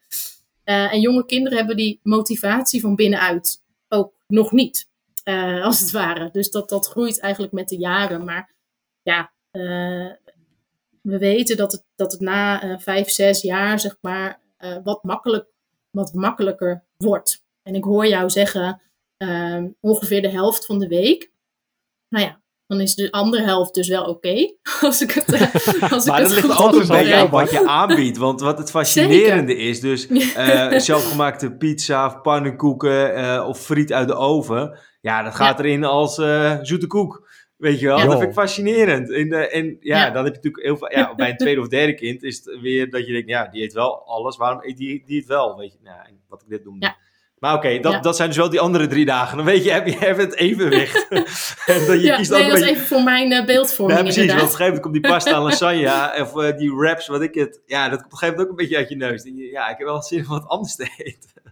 [0.65, 4.89] en jonge kinderen hebben die motivatie van binnenuit ook nog niet.
[5.63, 6.29] Als het ware.
[6.33, 8.25] Dus dat, dat groeit eigenlijk met de jaren.
[8.25, 8.55] Maar
[9.03, 9.33] ja,
[11.03, 14.41] we weten dat het, dat het na vijf, zes jaar, zeg maar,
[14.83, 15.47] wat, makkelijk,
[15.91, 17.45] wat makkelijker wordt.
[17.63, 18.81] En ik hoor jou zeggen,
[19.21, 21.33] ehm, ongeveer de helft van de week.
[22.09, 24.11] Nou ja, dan is de andere helft dus wel oké.
[24.11, 24.57] Okay,
[24.89, 25.27] als ik het,
[25.93, 28.17] als maar ik dat ligt altijd bij jou wat je aanbiedt.
[28.17, 29.69] Want wat het fascinerende Zeker.
[29.69, 34.79] is, dus uh, zelfgemaakte pizza of pannenkoeken uh, of friet uit de oven.
[35.01, 35.65] Ja, dat gaat ja.
[35.65, 37.29] erin als uh, zoete koek.
[37.57, 38.05] Weet je wel, ja.
[38.05, 39.13] dat vind ik fascinerend.
[39.13, 40.93] En, uh, en ja, ja, dan heb je natuurlijk heel veel.
[40.93, 43.63] Ja, bij een tweede of derde kind is het weer dat je denkt, ja, die
[43.63, 44.37] eet wel alles.
[44.37, 45.57] Waarom eet die, die het wel?
[45.57, 46.87] Weet je, nou, wat ik dit noemde.
[46.87, 46.97] Ja.
[47.41, 48.01] Maar oké, okay, dat, ja.
[48.01, 49.37] dat zijn dus wel die andere drie dagen.
[49.37, 51.09] Dan weet je, heb je even het evenwicht.
[51.67, 54.27] en dat je ja, kiest nee, dat is even voor mijn uh, beeldvorming Ja, precies.
[54.27, 57.35] Want op een gegeven moment komt die pasta lasagne of uh, die wraps, wat ik
[57.35, 57.61] het...
[57.67, 59.23] Ja, dat komt op een gegeven moment ook een beetje uit je neus.
[59.23, 61.43] Je, ja, ik heb wel zin om wat anders te eten.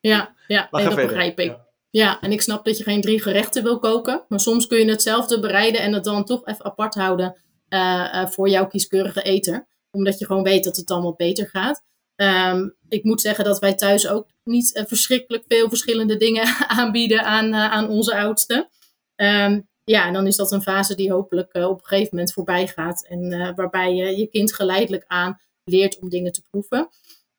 [0.00, 1.06] Ja, ja nee, dat verder.
[1.06, 1.50] begrijp ik.
[1.50, 1.66] Ja.
[1.90, 4.24] ja, en ik snap dat je geen drie gerechten wil koken.
[4.28, 7.36] Maar soms kun je hetzelfde bereiden en het dan toch even apart houden
[7.68, 9.66] uh, voor jouw kieskeurige eter.
[9.90, 11.82] Omdat je gewoon weet dat het dan wat beter gaat.
[12.16, 16.46] Um, ik moet zeggen dat wij thuis ook niet uh, verschrikkelijk veel verschillende dingen
[16.78, 18.68] aanbieden aan, uh, aan onze oudste.
[19.16, 22.32] Um, ja, en dan is dat een fase die hopelijk uh, op een gegeven moment
[22.32, 23.06] voorbij gaat.
[23.06, 26.88] En waarbij je je kind geleidelijk aan leert om dingen te proeven.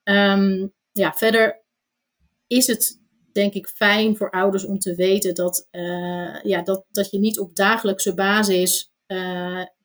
[0.04, 1.64] Um, ja, verder
[2.48, 3.00] is het
[3.32, 5.68] denk ik fijn voor ouders om te weten dat,
[6.44, 8.92] ja, dat, dat je niet op dagelijkse basis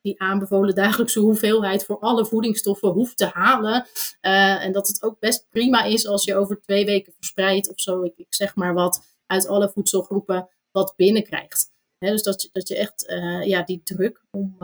[0.01, 3.85] die aanbevolen dagelijkse hoeveelheid voor alle voedingsstoffen hoeft te halen.
[4.21, 7.79] Uh, en dat het ook best prima is als je over twee weken verspreidt of
[7.79, 11.69] zo, ik, zeg maar wat, uit alle voedselgroepen wat binnenkrijgt.
[11.97, 14.55] Dus dat, dat je echt uh, ja, die druk om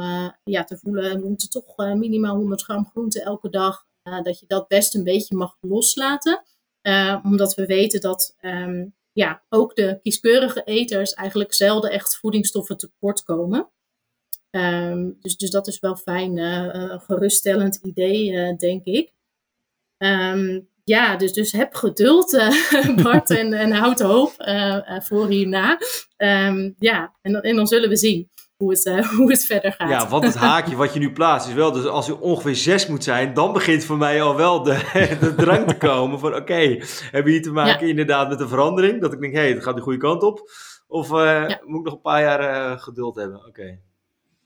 [0.44, 3.86] ja, te voelen, we moeten toch minimaal 100 gram groente elke dag,
[4.24, 6.44] dat je dat best een beetje mag loslaten.
[7.24, 13.24] omdat we weten dat um, ja, ook de kieskeurige eters eigenlijk zelden echt voedingsstoffen tekort
[13.24, 13.70] komen.
[14.52, 19.14] Um, dus, dus dat is wel fijn, uh, geruststellend idee, uh, denk ik.
[19.98, 24.34] Um, ja, dus, dus heb geduld, uh, Bart, en, en houd hoop
[25.04, 25.80] voor hierna.
[26.18, 29.90] Um, ja, en, en dan zullen we zien hoe het, hoe het verder gaat.
[29.90, 32.88] Ja, want het haakje wat je nu plaatst is wel, dus als je ongeveer zes
[32.88, 34.74] moet zijn, dan begint voor mij al wel de,
[35.20, 37.90] de drang te komen van oké, okay, hebben we hier te maken ja.
[37.90, 39.02] inderdaad met een verandering?
[39.02, 40.50] Dat ik denk, hé, hey, het gaat de goede kant op.
[40.88, 41.62] Of ja.
[41.66, 43.38] moet ik nog een paar jaar geduld hebben?
[43.38, 43.48] Oké.
[43.48, 43.82] Okay.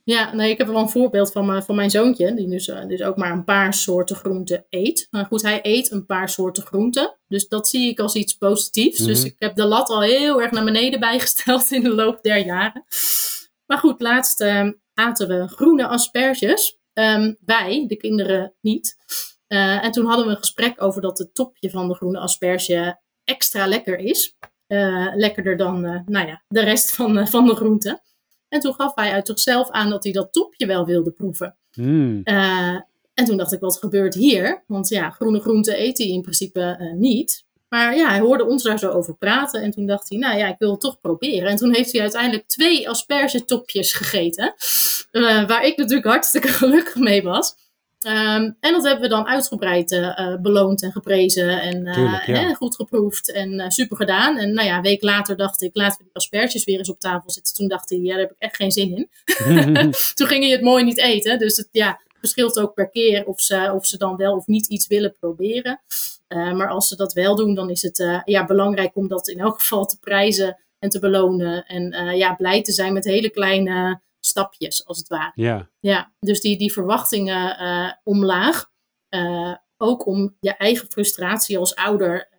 [0.03, 3.01] Ja, nee, ik heb wel een voorbeeld van, mijn, van mijn zoontje, die dus, dus
[3.01, 5.07] ook maar een paar soorten groenten eet.
[5.09, 7.17] Maar goed, hij eet een paar soorten groenten.
[7.27, 8.99] Dus dat zie ik als iets positiefs.
[8.99, 9.13] Mm -hmm.
[9.13, 12.45] Dus ik heb de lat al heel erg naar beneden bijgesteld in de loop der
[12.45, 12.85] jaren.
[13.65, 16.79] Maar goed, laatst um, aten we groene asperges.
[16.93, 18.95] Um, wij, de kinderen, niet.
[19.47, 22.99] Uh, en toen hadden we een gesprek over dat het topje van de groene asperge
[23.23, 24.35] extra lekker is.
[25.15, 28.01] lekkerder dan nou ja, de rest van, van de groenten.
[28.51, 31.55] En toen gaf hij uit zichzelf aan dat hij dat topje wel wilde proeven.
[31.71, 32.21] Hmm.
[33.13, 34.63] en toen dacht ik, wat gebeurt hier?
[34.67, 37.45] Want ja, groene groenten eet hij in principe niet.
[37.69, 39.61] Maar ja, hij hoorde ons daar zo over praten.
[39.61, 41.49] En toen dacht hij, nou ja, ik wil het toch proberen.
[41.49, 44.53] En toen heeft hij uiteindelijk twee aspergetopjes gegeten.
[45.11, 47.55] Uh, waar ik natuurlijk hartstikke gelukkig mee was.
[48.07, 51.61] Um, en dat hebben we dan uitgebreid uh, beloond en geprezen.
[51.61, 54.37] En uh, hè, goed geproefd en super gedaan.
[54.37, 56.99] En nou ja, een week later dacht ik, laten we die asperges weer eens op
[56.99, 57.53] tafel zitten.
[57.53, 59.09] Toen dacht hij, ja, daar heb ik echt geen zin in.
[60.15, 61.39] toen ging hij het mooi niet eten.
[61.39, 64.67] Dus het ja, verschilt ook per keer of ze, of ze dan wel of niet
[64.67, 65.81] iets willen proberen.
[66.27, 69.59] Maar als ze dat wel doen, dan is het ja, belangrijk om dat in elk
[69.59, 71.65] geval te prijzen en te belonen.
[71.65, 75.31] En ja, blij te zijn met hele kleine stapjes, als het ware.
[75.36, 75.69] Ja.
[75.79, 78.69] Ja, dus die, die verwachtingen omlaag.
[79.77, 82.29] ook om je eigen frustratie als ouder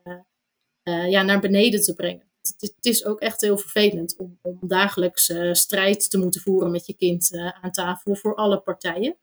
[0.83, 2.31] ja, naar beneden te brengen.
[2.42, 6.87] Het, het, is ook echt heel vervelend om, om dagelijks strijd te moeten voeren met
[6.87, 9.16] je kind aan tafel voor alle partijen.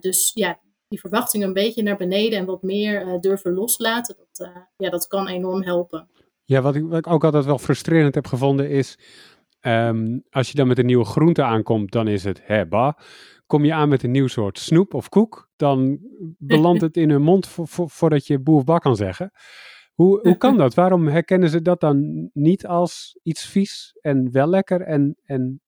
[0.00, 4.90] dus ja, die verwachtingen een beetje naar beneden en wat meer durven loslaten, dat, ja,
[4.90, 6.08] dat kan enorm helpen.
[6.44, 8.98] Ja, wat ik, wat ik ook altijd wel frustrerend heb gevonden is,
[9.60, 12.98] um, als je dan met een nieuwe groente aankomt, dan is het hebba.
[13.46, 15.98] Kom je aan met een nieuw soort snoep of koek, dan
[16.38, 19.30] belandt het in hun mond vo vo voordat je boer of bak kan zeggen.
[19.94, 20.74] Hoe, hoe kan dat?
[20.74, 24.80] Waarom herkennen ze dat dan niet als iets vies en wel lekker?
[24.80, 25.60] En, en,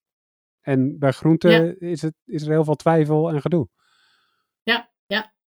[0.60, 1.74] en bij groenten ja.
[1.78, 3.68] is, het, is er heel veel twijfel en gedoe.
[4.62, 4.90] Ja,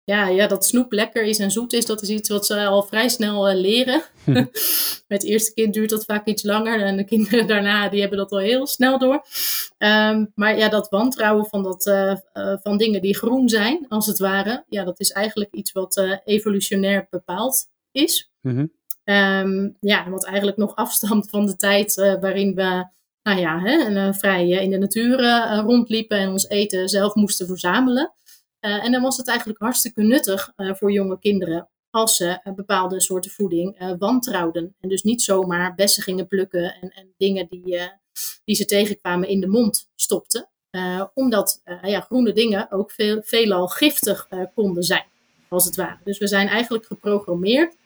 [0.06, 0.28] ja.
[0.28, 3.08] Ja, dat snoep lekker is en zoet is, dat is iets wat ze al vrij
[3.08, 4.02] snel uh, leren.
[4.24, 4.50] Met
[5.08, 8.30] het eerste kind duurt dat vaak iets langer en de kinderen daarna die hebben dat
[8.30, 9.24] al heel snel door.
[9.78, 14.06] Um, maar ja, dat wantrouwen van, dat, uh, uh, van dingen die groen zijn, als
[14.06, 18.30] het ware, ja, dat is eigenlijk iets wat evolutionair bepaald is.
[18.40, 18.72] -hmm.
[19.04, 24.14] um, ja, wat eigenlijk nog afstamt van de tijd waarin we nou ja, hè, en,
[24.14, 25.20] vrij in de natuur
[25.64, 28.12] rondliepen en ons eten zelf moesten verzamelen.
[28.60, 32.54] Uh, en dan was het eigenlijk hartstikke nuttig uh, voor jonge kinderen als ze uh,
[32.54, 34.74] bepaalde soorten voeding wantrouwden.
[34.80, 37.78] En dus niet zomaar bessen gingen plukken en, en dingen die,
[38.44, 40.48] die ze tegenkwamen in de mond stopten.
[41.14, 45.04] omdat ja, groene dingen ook veel, veelal giftig konden zijn,
[45.48, 45.98] als het ware.
[46.04, 47.76] Dus we zijn eigenlijk geprogrammeerd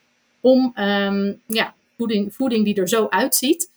[0.41, 3.71] om um, ja, voeding, voeding die er zo uitziet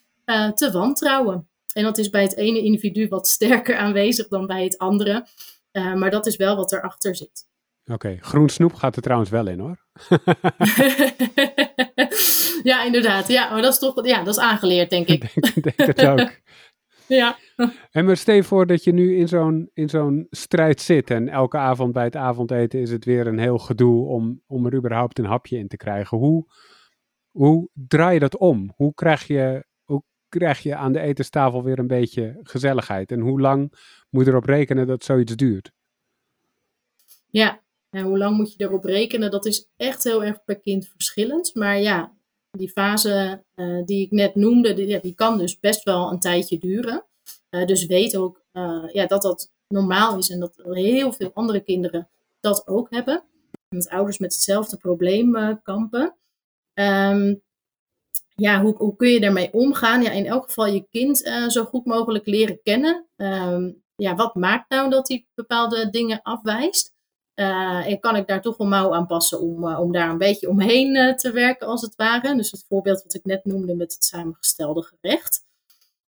[0.56, 1.48] te wantrouwen.
[1.74, 5.26] En dat is bij het ene individu wat sterker aanwezig dan bij het andere.
[5.74, 7.52] Uh, maar dat is wel wat erachter zit.
[7.86, 8.18] Oké, okay.
[8.22, 9.86] groen snoep gaat er trouwens wel in hoor.
[12.72, 13.28] ja, inderdaad.
[13.28, 15.22] Ja, maar dat is toch ja, dat is aangeleerd, denk ik.
[15.54, 16.32] denk, denk het ook.
[17.08, 17.38] ja.
[17.92, 21.58] En maar stel voor dat je nu in zo'n, in zo'n strijd zit en elke
[21.58, 25.26] avond bij het avondeten is het weer een heel gedoe om, om er überhaupt een
[25.26, 26.18] hapje in te krijgen.
[26.18, 26.46] Hoe,
[27.32, 28.74] hoe draai je dat om?
[28.76, 29.66] Hoe krijg je,
[30.34, 33.12] krijg je aan de etenstafel weer een beetje gezelligheid?
[33.12, 33.74] En hoe lang
[34.10, 35.72] moet je erop rekenen dat zoiets duurt?
[37.30, 39.32] Ja, en hoe lang moet je erop rekenen?
[39.32, 41.56] Dat is echt heel erg per kind verschillend.
[41.56, 42.14] Maar ja,
[42.52, 46.58] die fase uh, die ik net noemde, die, die, kan dus best wel een tijdje
[46.58, 47.06] duren.
[47.50, 51.60] Uh, dus weet ook uh, ja, dat dat normaal is en dat heel veel andere
[51.60, 53.24] kinderen dat ook hebben.
[53.70, 56.16] Dat ouders met hetzelfde probleem kampen.
[56.74, 57.42] Um,
[58.36, 60.02] ja, hoe, hoe kun je daarmee omgaan?
[60.02, 61.18] Ja, in elk geval je kind
[61.48, 63.08] zo goed mogelijk leren kennen.
[63.16, 66.92] Um, ja, wat maakt nou dat hij bepaalde dingen afwijst?
[67.36, 70.18] Uh, en kan ik daar toch een mouw aan passen om, uh, om daar een
[70.18, 72.36] beetje omheen te werken, als het ware?
[72.36, 75.46] Dus het voorbeeld wat ik net noemde met het samengestelde gerecht.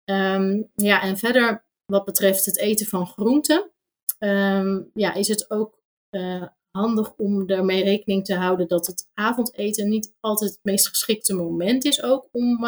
[0.06, 3.72] Um, ja, en verder, wat betreft het eten van groenten,
[4.20, 5.78] um, ja, is het ook
[6.72, 11.86] handig om ermee rekening te houden dat het avondeten niet altijd het meest geschikte moment
[11.86, 12.66] is ook om,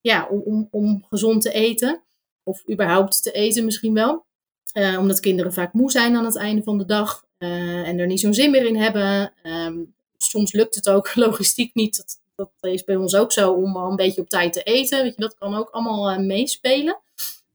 [0.00, 2.02] ja, om, om, om gezond te eten.
[2.42, 4.26] Of überhaupt te eten misschien wel.
[4.78, 8.06] Uh, omdat kinderen vaak moe zijn aan het einde van de dag uh, en er
[8.06, 9.32] niet zo'n zin meer in hebben.
[9.42, 11.96] Um, soms lukt het ook logistiek niet.
[11.96, 12.20] Dat,
[12.60, 15.02] dat, is bij ons ook zo om al een beetje op tijd te eten.
[15.02, 17.00] Weet je, dat kan ook allemaal meespelen.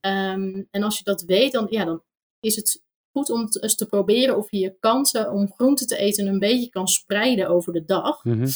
[0.01, 2.03] Um, en als je dat weet, dan, ja, dan
[2.39, 6.27] is het goed om eens te proberen of je je kansen om groente te eten
[6.27, 8.23] een beetje kan spreiden over de dag.
[8.23, 8.51] Mm -hmm.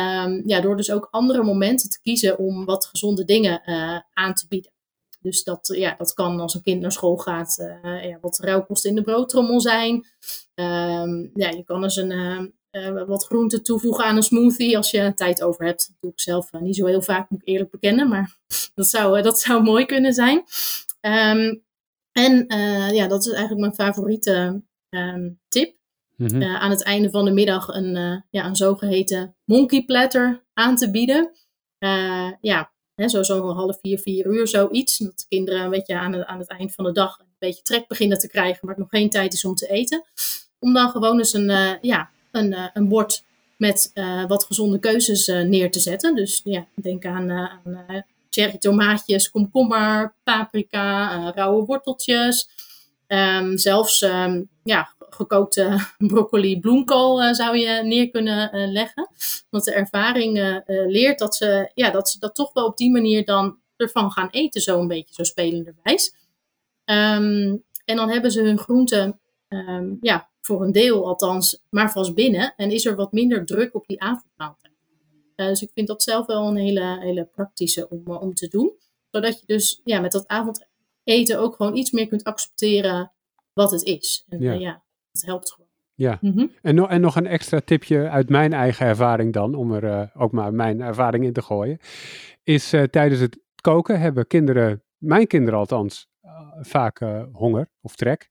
[0.00, 3.62] um, ja, door dus ook andere momenten te kiezen om wat gezonde dingen
[4.12, 4.74] aan te bieden.
[5.26, 8.84] Dus dat, ja, dat kan als een kind naar school gaat, uh, ja, wat rauwkost
[8.84, 9.94] in de broodtrommel zijn.
[10.54, 12.10] Um, ja, je kan eens een,
[12.70, 15.86] uh, wat groente toevoegen aan een smoothie als je tijd over hebt.
[15.86, 18.08] Dat doe ik zelf niet zo heel vaak, moet ik eerlijk bekennen.
[18.08, 18.36] Maar
[18.74, 20.44] dat zou, dat zou mooi kunnen zijn.
[21.00, 21.64] Um,
[22.16, 22.46] en
[22.94, 25.74] ja, dat is eigenlijk mijn favoriete um, tip.
[26.16, 26.42] Mm -hmm.
[26.42, 31.32] aan het einde van de middag een, ja, een zogeheten monkey platter aan te bieden.
[32.40, 34.98] ja, hè, zo zo'n half vier, vier uur, zoiets.
[34.98, 37.62] Dat de kinderen een beetje aan, het, aan het eind van de dag een beetje
[37.62, 40.04] trek beginnen te krijgen, maar het nog geen tijd is om te eten.
[40.58, 43.24] Om dan gewoon eens een, ja, een, een bord
[43.56, 43.90] met
[44.28, 46.14] wat gezonde keuzes neer te zetten.
[46.14, 48.04] Dus ja, denk aan, aan
[48.36, 52.48] cherry tomaatjes, komkommer, paprika, rauwe worteltjes.
[53.08, 55.78] Um, zelfs um, ja, gekookte
[56.12, 59.08] broccoli, bloemkool uh, zou je neer kunnen uh, leggen.
[59.50, 63.24] Want de ervaring leert dat ze, ja, dat ze dat toch wel op die manier
[63.24, 66.14] dan ervan gaan eten, zo een beetje zo spelenderwijs.
[66.84, 69.20] Um, en dan hebben ze hun groenten,
[70.00, 72.54] ja, voor een deel althans, maar vast binnen.
[72.56, 74.75] En is er wat minder druk op die avondmaaltijd.
[75.36, 78.72] Dus ik vind dat zelf wel een hele, hele praktische om, om te doen.
[79.10, 83.12] Zodat je dus ja, met dat avondeten ook gewoon iets meer kunt accepteren
[83.52, 84.24] wat het is.
[84.28, 85.66] En ja, ja dat helpt gewoon.
[85.94, 86.46] Ja, mhm.
[86.62, 90.02] en, no en nog een extra tipje uit mijn eigen ervaring dan, om er uh,
[90.22, 91.78] ook maar mijn ervaring in te gooien,
[92.42, 97.00] is uh, tijdens het koken hebben kinderen, mijn kinderen althans, uh, vaak
[97.32, 98.28] honger of trek.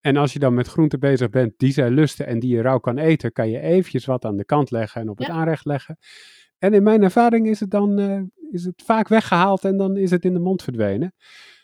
[0.00, 2.78] En als je dan met groenten bezig bent die zij lusten en die je rauw
[2.78, 5.98] kan eten, kan je eventjes wat aan de kant leggen en op het aanrecht leggen.
[6.58, 7.98] En in mijn ervaring is het dan
[8.50, 11.14] is het vaak weggehaald en dan is het in de mond verdwenen.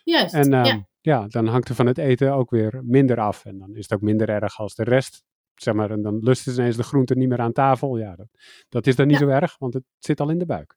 [0.03, 0.63] Juist, en, ja.
[0.63, 3.45] Ehm, ja, dan hangt er van het eten ook weer minder af.
[3.45, 5.23] En dan is het ook minder erg als de rest.
[5.55, 7.97] Zeg maar, en dan lusten ze ineens de groente niet meer aan tafel.
[7.97, 8.27] Ja, dat,
[8.69, 10.75] dat is dan niet zo erg, want het zit al in de buik.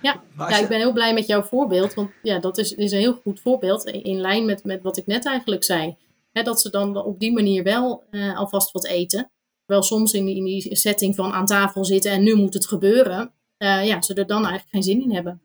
[0.00, 1.94] Ja, ja ik ben heel blij met jouw voorbeeld.
[1.94, 3.84] Want ja, dat is, is een heel goed voorbeeld.
[3.84, 5.96] In lijn met, met wat ik net eigenlijk zei.
[6.32, 9.30] Dat ze dan op die manier wel uh, alvast wat eten.
[9.64, 12.66] Wel soms in die, in die setting van aan tafel zitten en nu moet het
[12.66, 13.32] gebeuren.
[13.58, 15.40] Uh, ja, ze er dan eigenlijk geen zin in hebben.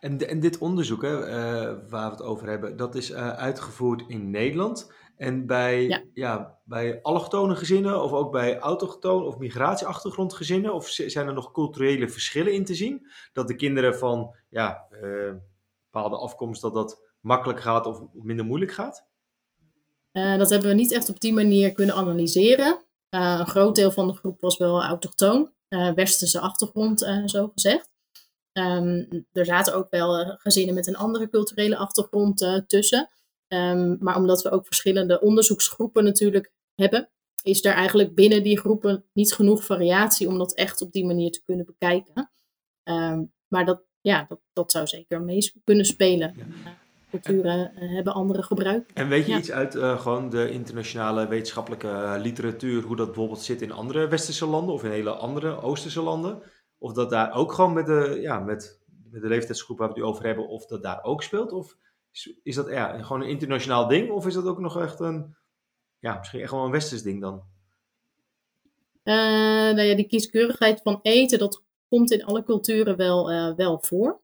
[0.00, 4.30] En, en dit onderzoek hè, uh, waar we het over hebben, dat is uitgevoerd in
[4.30, 4.92] Nederland.
[5.16, 6.02] En bij, ja.
[6.14, 6.58] ja.
[6.64, 10.74] bij allochtone gezinnen of ook bij autochtone of migratieachtergrondgezinnen?
[10.74, 13.06] Of zijn er nog culturele verschillen in te zien?
[13.32, 14.86] Dat de kinderen van ja,
[15.90, 19.10] bepaalde afkomst, dat dat makkelijk gaat of minder moeilijk gaat?
[20.12, 22.84] Dat hebben we niet echt op die manier kunnen analyseren.
[23.08, 27.90] een groot deel van de groep was wel autochtoon uh, westerse achtergrond, zo gezegd.
[28.52, 33.08] Um, er zaten ook wel gezinnen met een andere culturele achtergrond tussen.
[33.48, 37.08] Um, maar omdat we ook verschillende onderzoeksgroepen natuurlijk hebben,
[37.42, 41.30] is er eigenlijk binnen die groepen niet genoeg variatie om dat echt op die manier
[41.30, 42.30] te kunnen bekijken.
[42.84, 46.34] Um, maar dat, ja, dat, dat zou zeker mee kunnen spelen.
[47.12, 48.90] Culturen uh, hebben andere gebruik.
[48.94, 53.42] En weet je iets uit uh, gewoon de internationale wetenschappelijke eh, literatuur, hoe dat bijvoorbeeld
[53.42, 56.42] zit in andere westerse landen of in hele andere oosterse landen?
[56.78, 60.02] Of dat daar ook gewoon met de, ja, met, met de leeftijdsgroep waar we het
[60.02, 61.52] nu over hebben, of dat daar ook speelt?
[61.52, 61.76] Of
[62.12, 64.10] is, is dat ja, gewoon een internationaal ding?
[64.10, 65.36] Of is dat ook nog echt een,
[65.98, 67.42] ja, misschien echt wel een westers ding dan?
[69.04, 74.21] nou ja, die kieskeurigheid van eten, dat komt in alle culturen wel, wel voor.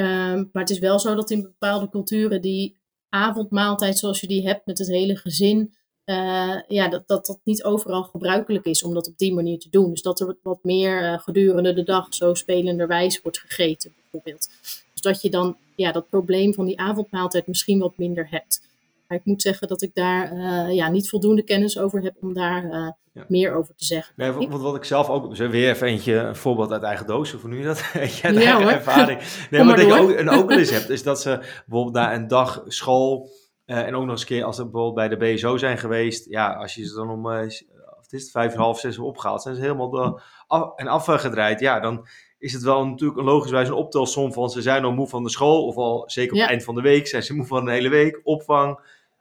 [0.00, 2.76] Ehm, maar het is wel zo dat in bepaalde culturen die
[3.08, 7.64] avondmaaltijd zoals je die hebt met het hele gezin, uh, ja, dat, dat dat niet
[7.64, 9.90] overal gebruikelijk is om dat op die manier te doen.
[9.90, 14.48] Dus dat er wat meer uh, gedurende de dag zo spelenderwijs wordt gegeten, bijvoorbeeld.
[14.92, 18.62] Dus dat je dan ja, dat probleem van die avondmaaltijd misschien wat minder hebt.
[19.10, 22.34] Maar ik moet zeggen dat ik daar uh, ja, niet voldoende kennis over heb om
[22.34, 23.24] daar uh, ja.
[23.28, 24.14] meer over te zeggen.
[24.16, 27.44] Nee, wat, wat ik zelf ook, weer even eentje, een voorbeeld uit eigen doos, of
[27.44, 27.78] nu dat?
[27.92, 29.20] Ja, eigen ervaring.
[29.50, 32.14] Nee, maar, wat ik ook, een ook wel eens heb, is dat ze bijvoorbeeld na
[32.14, 33.28] een dag school,
[33.66, 36.30] uh, en ook nog eens een keer als ze bijvoorbeeld bij de BSO zijn geweest,
[36.30, 39.54] ja, als je ze dan om, of is het, vijf, half, zes uur opgehaald, zijn
[39.54, 41.60] ze helemaal de, af, en afgedraaid.
[41.60, 42.06] Ja, dan
[42.38, 45.30] is het wel natuurlijk een logisch een optelsom van ze zijn al moe van de
[45.30, 47.70] school, of al zeker op het eind van de week zijn ze moe van de
[47.70, 48.80] hele week, opvang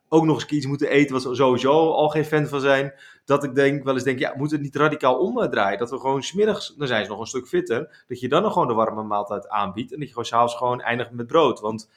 [0.09, 2.93] ook nog eens iets moeten eten wat ze sowieso al geen fan van zijn.
[3.25, 5.79] Dat ik denk, wel eens denk, ja, moet het niet radicaal omdraaien?
[5.79, 8.53] Dat we gewoon smiddags, dan zijn ze nog een stuk fitter, dat je dan nog
[8.53, 9.91] gewoon de warme maaltijd aanbiedt.
[9.91, 11.59] En dat je gewoon s'avonds gewoon eindigt met brood.
[11.59, 11.89] Want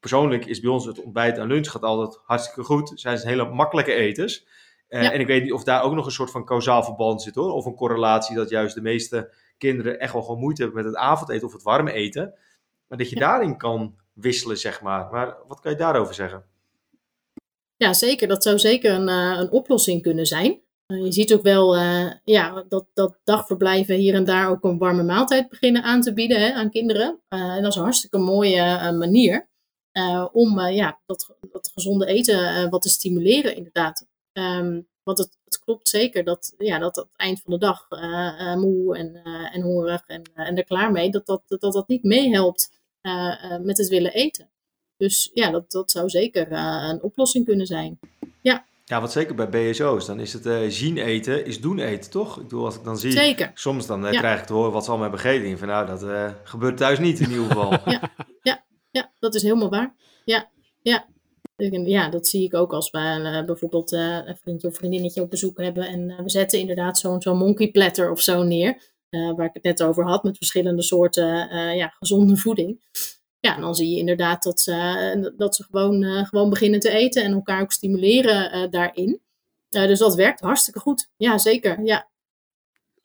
[0.00, 2.92] persoonlijk is bij ons het ontbijt en lunch gaat altijd hartstikke goed.
[2.94, 4.46] Zijn ze hele makkelijke eters.
[4.88, 7.34] Uh, En ik weet niet of daar ook nog een soort van kausaal verband zit
[7.34, 7.52] hoor.
[7.52, 11.02] Of een correlatie dat juist de meeste kinderen echt wel gewoon moeite hebben met het
[11.02, 12.34] avondeten of het warme eten.
[12.86, 15.08] Maar dat je daarin kan wisselen, zeg maar.
[15.10, 16.44] Maar wat kan je daarover zeggen?
[17.76, 18.28] Ja, zeker.
[18.28, 20.62] Dat zou zeker een, uh, een oplossing kunnen zijn.
[20.86, 24.78] Uh, je ziet ook wel uh, ja, dat, dat dagverblijven hier en daar ook een
[24.78, 27.20] warme maaltijd beginnen aan te bieden hè, aan kinderen.
[27.28, 29.48] en dat is een hartstikke mooie manier
[30.32, 34.06] om ja, dat, dat gezonde eten wat te stimuleren, inderdaad.
[34.32, 37.86] Um, want het, het, klopt zeker dat, ja, dat het eind van de dag
[38.56, 39.14] moe en,
[39.52, 42.70] en hongerig en, en er klaar mee, dat dat, dat, dat niet meehelpt
[43.60, 44.50] met het willen eten.
[44.96, 47.98] Dus ja, dat, dat zou zeker uh, een oplossing kunnen zijn.
[48.40, 48.64] Ja.
[48.84, 52.36] Ja, wat zeker bij BSO's, dan is het uh, zien eten, is doen eten, toch?
[52.36, 53.50] Ik bedoel, als ik dan zie, zeker.
[53.54, 55.58] soms dan uh, krijg ik te horen wat ze allemaal hebben gegeten.
[55.58, 57.70] Van nou, dat gebeurt thuis niet in ieder geval.
[57.92, 58.10] ja,
[58.42, 59.94] ja, ja, dat is helemaal waar.
[60.24, 60.50] Ja,
[60.82, 61.12] ja.
[61.56, 65.86] Ja, dat zie ik ook als we bijvoorbeeld een vriendje of vriendinnetje op bezoek hebben.
[65.86, 68.82] En we zetten inderdaad zo'n zo'n monkey platter of zo neer.
[69.10, 72.80] waar ik het net over had, met verschillende soorten ja, gezonde voeding.
[73.44, 77.32] Ja, dan zie je inderdaad dat ze, dat ze gewoon, gewoon beginnen te eten en
[77.32, 79.20] elkaar ook stimuleren daarin.
[79.68, 81.10] dus dat werkt hartstikke goed.
[81.16, 81.84] Ja, zeker.
[81.84, 82.08] Ja.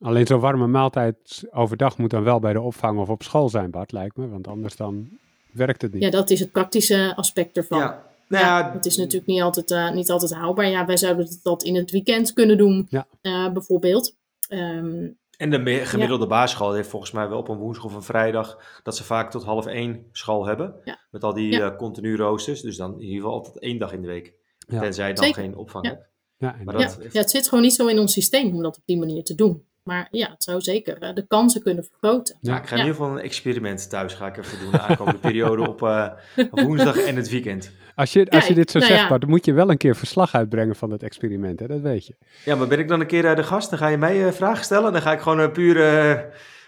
[0.01, 3.71] Alleen zo'n warme maaltijd overdag moet dan wel bij de opvang of op school zijn,
[3.71, 4.27] Bart, lijkt me.
[4.27, 5.09] Want anders dan
[5.51, 6.03] werkt het niet.
[6.03, 7.79] Ja, dat is het praktische aspect ervan.
[7.79, 8.07] Ja.
[8.27, 10.69] Nou ja, het is natuurlijk niet altijd, uh, niet altijd haalbaar.
[10.69, 13.07] Ja, wij zouden dat in het weekend kunnen doen, ja.
[13.21, 14.15] uh, bijvoorbeeld.
[14.49, 16.29] Um, en de gemiddelde ja.
[16.29, 19.43] basisschool heeft volgens mij wel op een woensdag of een vrijdag dat ze vaak tot
[19.43, 20.75] half één school hebben.
[20.83, 20.99] Ja.
[21.11, 21.71] Met al die ja.
[21.71, 22.61] uh, continu roosters.
[22.61, 24.33] Dus dan in ieder geval altijd één dag in de week.
[24.67, 25.41] Tenzij je dan Zeker.
[25.41, 26.07] geen opvang hebt.
[26.37, 27.19] Ja, maar dat ja.
[27.19, 29.67] het zit gewoon niet zo in ons systeem om dat op die manier te doen.
[29.89, 32.37] Maar ja, het zou zeker uh, de kansen kunnen vergroten.
[32.41, 34.71] Ja, ik ga in ieder geval een experiment thuis ga ik even doen.
[34.71, 36.07] De aankomende periode op, uh,
[36.51, 37.71] op woensdag en het weekend.
[37.95, 39.17] Als je, als je dit zo nou zegt, ja.
[39.17, 41.67] dan moet je wel een keer verslag uitbrengen van het experiment, hè?
[41.67, 42.15] dat weet je.
[42.45, 43.69] Ja, maar ben ik dan een keer de gast?
[43.69, 44.91] Dan ga je mij uh, vragen stellen.
[44.91, 45.75] Dan ga ik gewoon puur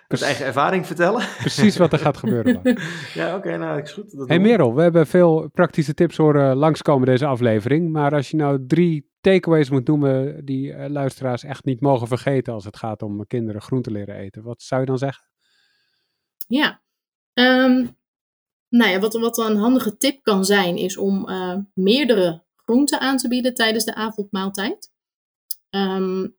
[0.07, 1.23] met eigen ervaring vertellen.
[1.37, 2.61] Precies wat er gaat gebeuren.
[3.13, 4.17] ja, oké, nou, is goed.
[4.17, 7.91] Dat hey Merel, we hebben veel praktische tips horen langskomen deze aflevering.
[7.91, 12.53] Maar als je nou drie takeaways moet noemen die uh, luisteraars echt niet mogen vergeten
[12.53, 15.25] als het gaat om kinderen groente leren eten, wat zou je dan zeggen?
[16.47, 16.81] Ja,
[17.33, 17.97] um,
[18.69, 23.17] nou ja, wat, wat een handige tip kan zijn, is om uh, meerdere groenten aan
[23.17, 24.91] te bieden tijdens de avondmaaltijd.
[25.69, 26.37] Um,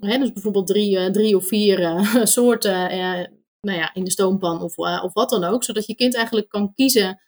[0.00, 2.88] hè, dus bijvoorbeeld drie, uh, drie of vier soorten
[3.60, 5.64] nou ja, in de stoompan of, of wat dan ook.
[5.64, 7.20] Zodat je kind eigenlijk kan kiezen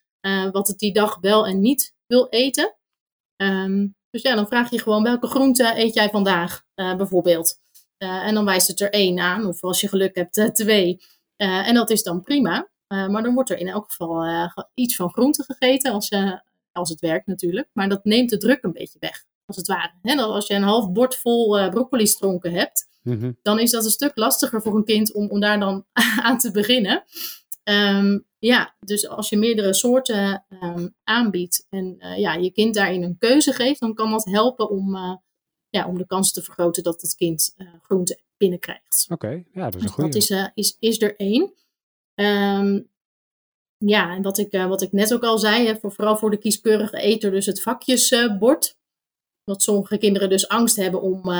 [0.52, 2.76] wat het die dag wel en niet wil eten.
[3.36, 7.60] Um, dus ja, dan vraag je gewoon welke groenten eet jij vandaag bijvoorbeeld.
[7.98, 11.00] en dan wijst het er één aan, of als je geluk hebt twee.
[11.36, 12.68] en dat is dan prima.
[12.88, 14.26] Maar dan wordt er in elk geval
[14.74, 16.10] iets van groente gegeten, als,
[16.72, 17.68] als het werkt natuurlijk.
[17.72, 19.92] Maar dat neemt de druk een beetje weg, als het ware.
[20.02, 20.22] Hè?
[20.22, 23.38] Als je een half bord vol broccoli stronken hebt, mm -hmm.
[23.42, 25.84] dan is dat een stuk lastiger voor een kind om, om daar dan
[26.22, 27.04] aan te beginnen.
[27.70, 33.18] Um, ja, dus als je meerdere soorten um, aanbiedt en ja, je kind daarin een
[33.18, 34.96] keuze geeft, dan kan dat helpen om,
[35.68, 39.06] ja, om de kans te vergroten dat het kind groente binnenkrijgt.
[39.08, 40.10] Oké, ja, dat is een goede.
[40.10, 41.52] Dat is, is, is er één.
[42.14, 42.90] Um,
[43.76, 46.38] ja, en wat ik, wat ik net ook al zei, hè, voor, vooral voor de
[46.38, 48.76] kieskeurige eter, dus het vakjesbord.
[49.44, 51.30] Dat sommige kinderen dus angst hebben om,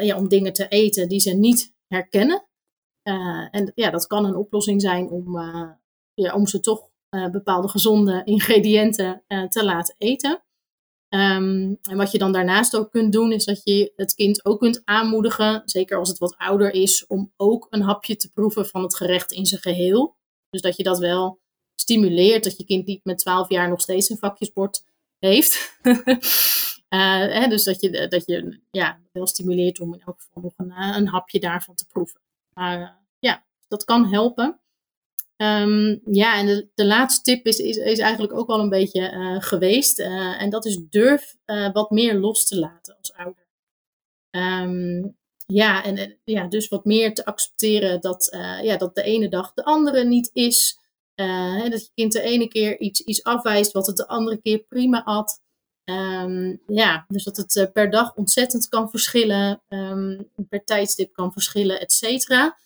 [0.00, 2.46] ja, om dingen te eten die ze niet herkennen.
[3.50, 5.38] En ja, dat kan een oplossing zijn om,
[6.14, 6.88] ja, om ze toch
[7.32, 10.42] bepaalde gezonde ingrediënten te laten eten.
[11.14, 14.58] Um, en wat je dan daarnaast ook kunt doen, is dat je het kind ook
[14.58, 18.82] kunt aanmoedigen, zeker als het wat ouder is, om ook een hapje te proeven van
[18.82, 20.16] het gerecht in zijn geheel.
[20.50, 21.40] Dus dat je dat wel
[21.74, 24.84] stimuleert, dat je kind niet met 12 jaar nog steeds een vakjesbord
[25.18, 25.78] heeft.
[26.88, 30.96] hè, dus dat je, dat je ja, wel stimuleert om in elk geval nog eh,
[30.96, 32.20] een hapje daarvan te proeven.
[32.54, 32.88] Maar uh,
[33.18, 34.58] ja, dat kan helpen.
[35.36, 39.12] Um, ja, en de, de, laatste tip is, is, is, eigenlijk ook wel een beetje
[39.12, 39.98] uh, geweest.
[39.98, 41.36] Uh, en dat is durf
[41.72, 43.46] wat meer los te laten als ouder.
[44.30, 48.28] Um, ja, en ja, dus wat meer te accepteren dat,
[48.62, 50.78] ja, dat de ene dag de andere niet is.
[51.14, 55.02] Dat je kind de ene keer iets, iets afwijst wat het de andere keer prima
[55.04, 55.42] had.
[55.84, 59.62] Um, ja, dus dat het per dag ontzettend kan verschillen,
[60.48, 62.58] per tijdstip kan verschillen, et cetera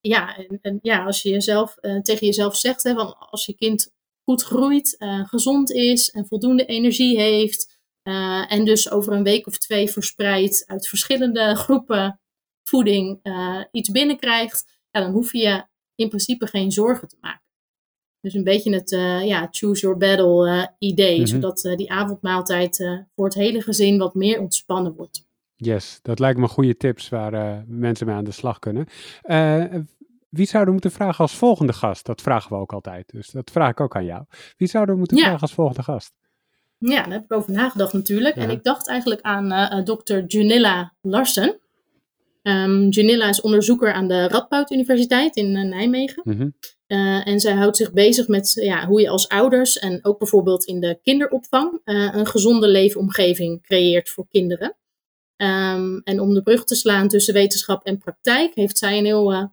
[0.00, 3.54] ja, en, en, ja, als je jezelf, uh, tegen jezelf zegt, hè, van als je
[3.54, 3.92] kind
[4.22, 7.78] goed groeit, gezond is en voldoende energie heeft,
[8.48, 12.20] en dus over een week of twee verspreid uit verschillende groepen
[12.64, 13.20] voeding
[13.70, 17.46] iets binnenkrijgt, ja, dan hoef je in principe geen zorgen te maken.
[18.28, 18.90] Dus een beetje het
[19.24, 21.26] ja, choose your battle idee, mm -hmm.
[21.26, 25.26] zodat die avondmaaltijd voor het hele gezin wat meer ontspannen wordt.
[25.56, 28.86] Yes, dat lijkt me goede tips waar mensen mee aan de slag kunnen.
[30.28, 32.06] Wie zouden we moeten vragen als volgende gast?
[32.06, 34.24] Dat vragen we ook altijd, dus dat vraag ik ook aan jou.
[34.56, 35.22] Wie zouden we moeten ja.
[35.22, 36.12] vragen als volgende gast?
[36.78, 38.34] Ja, daar heb ik over nagedacht natuurlijk.
[38.34, 38.42] Ja.
[38.42, 41.60] En ik dacht eigenlijk aan dokter Junilla Larsen.
[42.42, 46.22] Um, Junilla is onderzoeker aan de Radboud Universiteit in Nijmegen.
[46.24, 46.54] Mm -hmm.
[46.88, 50.80] En zij houdt zich bezig met ja, hoe je als ouders en ook bijvoorbeeld in
[50.80, 54.76] de kinderopvang een gezonde leefomgeving creëert voor kinderen.
[55.42, 59.32] Um, en om de brug te slaan tussen wetenschap en praktijk heeft zij een heel
[59.32, 59.44] uh,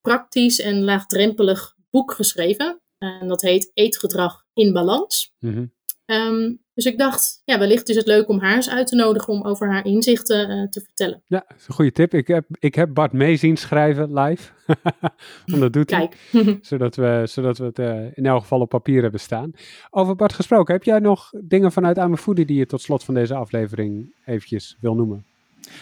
[0.00, 2.80] praktisch en laagdrempelig boek geschreven.
[2.98, 5.34] En dat heet Eetgedrag in Balans.
[5.38, 5.72] Mm.
[6.08, 9.32] Ehm, dus ik dacht, ja, wellicht is het leuk om haar eens uit te nodigen
[9.32, 11.22] om over haar inzichten eh, te vertellen.
[11.26, 12.14] Ja, dat is een goede tip.
[12.14, 14.52] Ik heb, ik heb Bart mee zien schrijven live.
[15.46, 16.16] Want dat doet Kijk.
[16.30, 16.58] hij.
[16.62, 19.52] Zodat we, zodat we het eh, in elk geval op papier hebben staan.
[19.90, 23.14] Over Bart gesproken, heb jij nog dingen vanuit Aan Foodie die je tot slot van
[23.14, 25.24] deze aflevering eventjes wil noemen?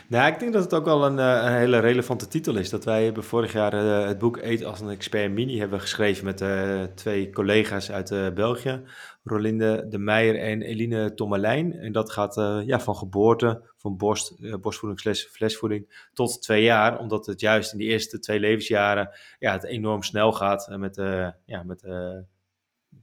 [0.08, 2.70] Nou, ik denk dat het ook wel een, eh, een hele relevante titel is.
[2.70, 6.24] Dat wij hebben vorig jaar eh, het boek Eet als een expert mini hebben geschreven
[6.24, 8.82] met uh, twee collega's uit België.
[9.24, 11.72] Rolinde de Meijer en Eline Tommelijn.
[11.72, 12.34] En dat gaat
[12.66, 16.98] ja, van geboorte, van borst, borstvoeding, flesvoeding tot twee jaar.
[16.98, 20.96] Omdat het juist in die eerste twee levensjaren ja, het enorm snel gaat met,
[21.44, 21.80] ja, met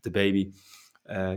[0.02, 0.52] de baby.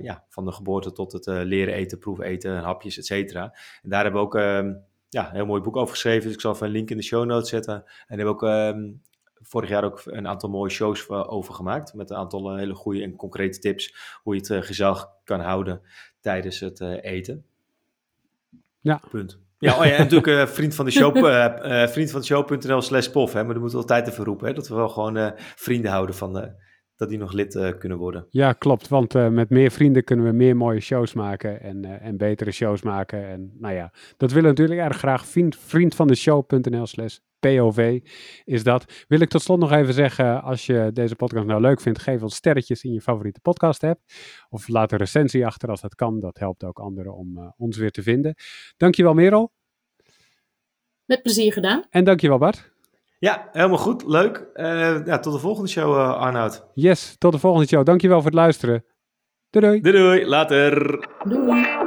[0.02, 3.42] ja, van de geboorte tot het leren eten, proef eten, hapjes, et cetera.
[3.82, 4.72] En daar hebben we ook ehm,
[5.08, 6.22] ja, een heel mooi boek over geschreven.
[6.22, 7.74] Dus ik zal even een link in de show notes zetten.
[8.06, 8.92] En hebben ook ehm,
[9.34, 11.94] vorig jaar ook een aantal mooie shows over gemaakt.
[11.94, 15.40] Met een aantal eh, hele goede en concrete tips hoe je het uh, gezellig kan
[15.40, 15.82] houden
[16.20, 17.44] tijdens het eten.
[18.80, 19.00] Ja.
[19.10, 19.38] Punt.
[19.58, 21.16] Ja, oh ja, en natuurlijk vriend van de show,
[21.94, 23.32] vriend van de show.nl slash pof.
[23.32, 24.46] Hè, maar dat moeten we altijd even roepen.
[24.46, 26.52] Hè, dat we wel gewoon vrienden houden van de,
[26.96, 28.26] dat die nog lid uh, kunnen worden.
[28.30, 28.88] Ja, klopt.
[28.88, 32.50] Want uh, met meer vrienden kunnen we meer mooie shows maken en, uh, en betere
[32.50, 33.28] shows maken.
[33.28, 35.26] En nou ja, dat willen we natuurlijk erg graag.
[35.26, 38.00] Vriend, vriend van de show.nl slash POV
[38.44, 39.04] is dat.
[39.08, 42.22] Wil ik tot slot nog even zeggen, als je deze podcast nou leuk vindt, geef
[42.22, 44.00] ons sterretjes in je favoriete podcast app.
[44.48, 46.20] Of laat een recensie achter als dat kan.
[46.20, 48.34] Dat helpt ook anderen om ons weer te vinden.
[48.76, 49.52] Dankjewel Merel.
[51.04, 51.84] Met plezier gedaan.
[51.90, 52.75] En dankjewel Bart.
[53.18, 54.04] Ja, helemaal goed.
[54.06, 54.46] Leuk.
[54.54, 56.66] Uh, ja, tot de volgende show, uh, Arnoud.
[56.74, 57.84] Yes, tot de volgende show.
[57.84, 58.84] Dankjewel voor het luisteren.
[59.50, 59.80] Doei doei.
[59.80, 60.26] Doei doei.
[60.26, 60.98] Later.
[61.24, 61.85] Doei.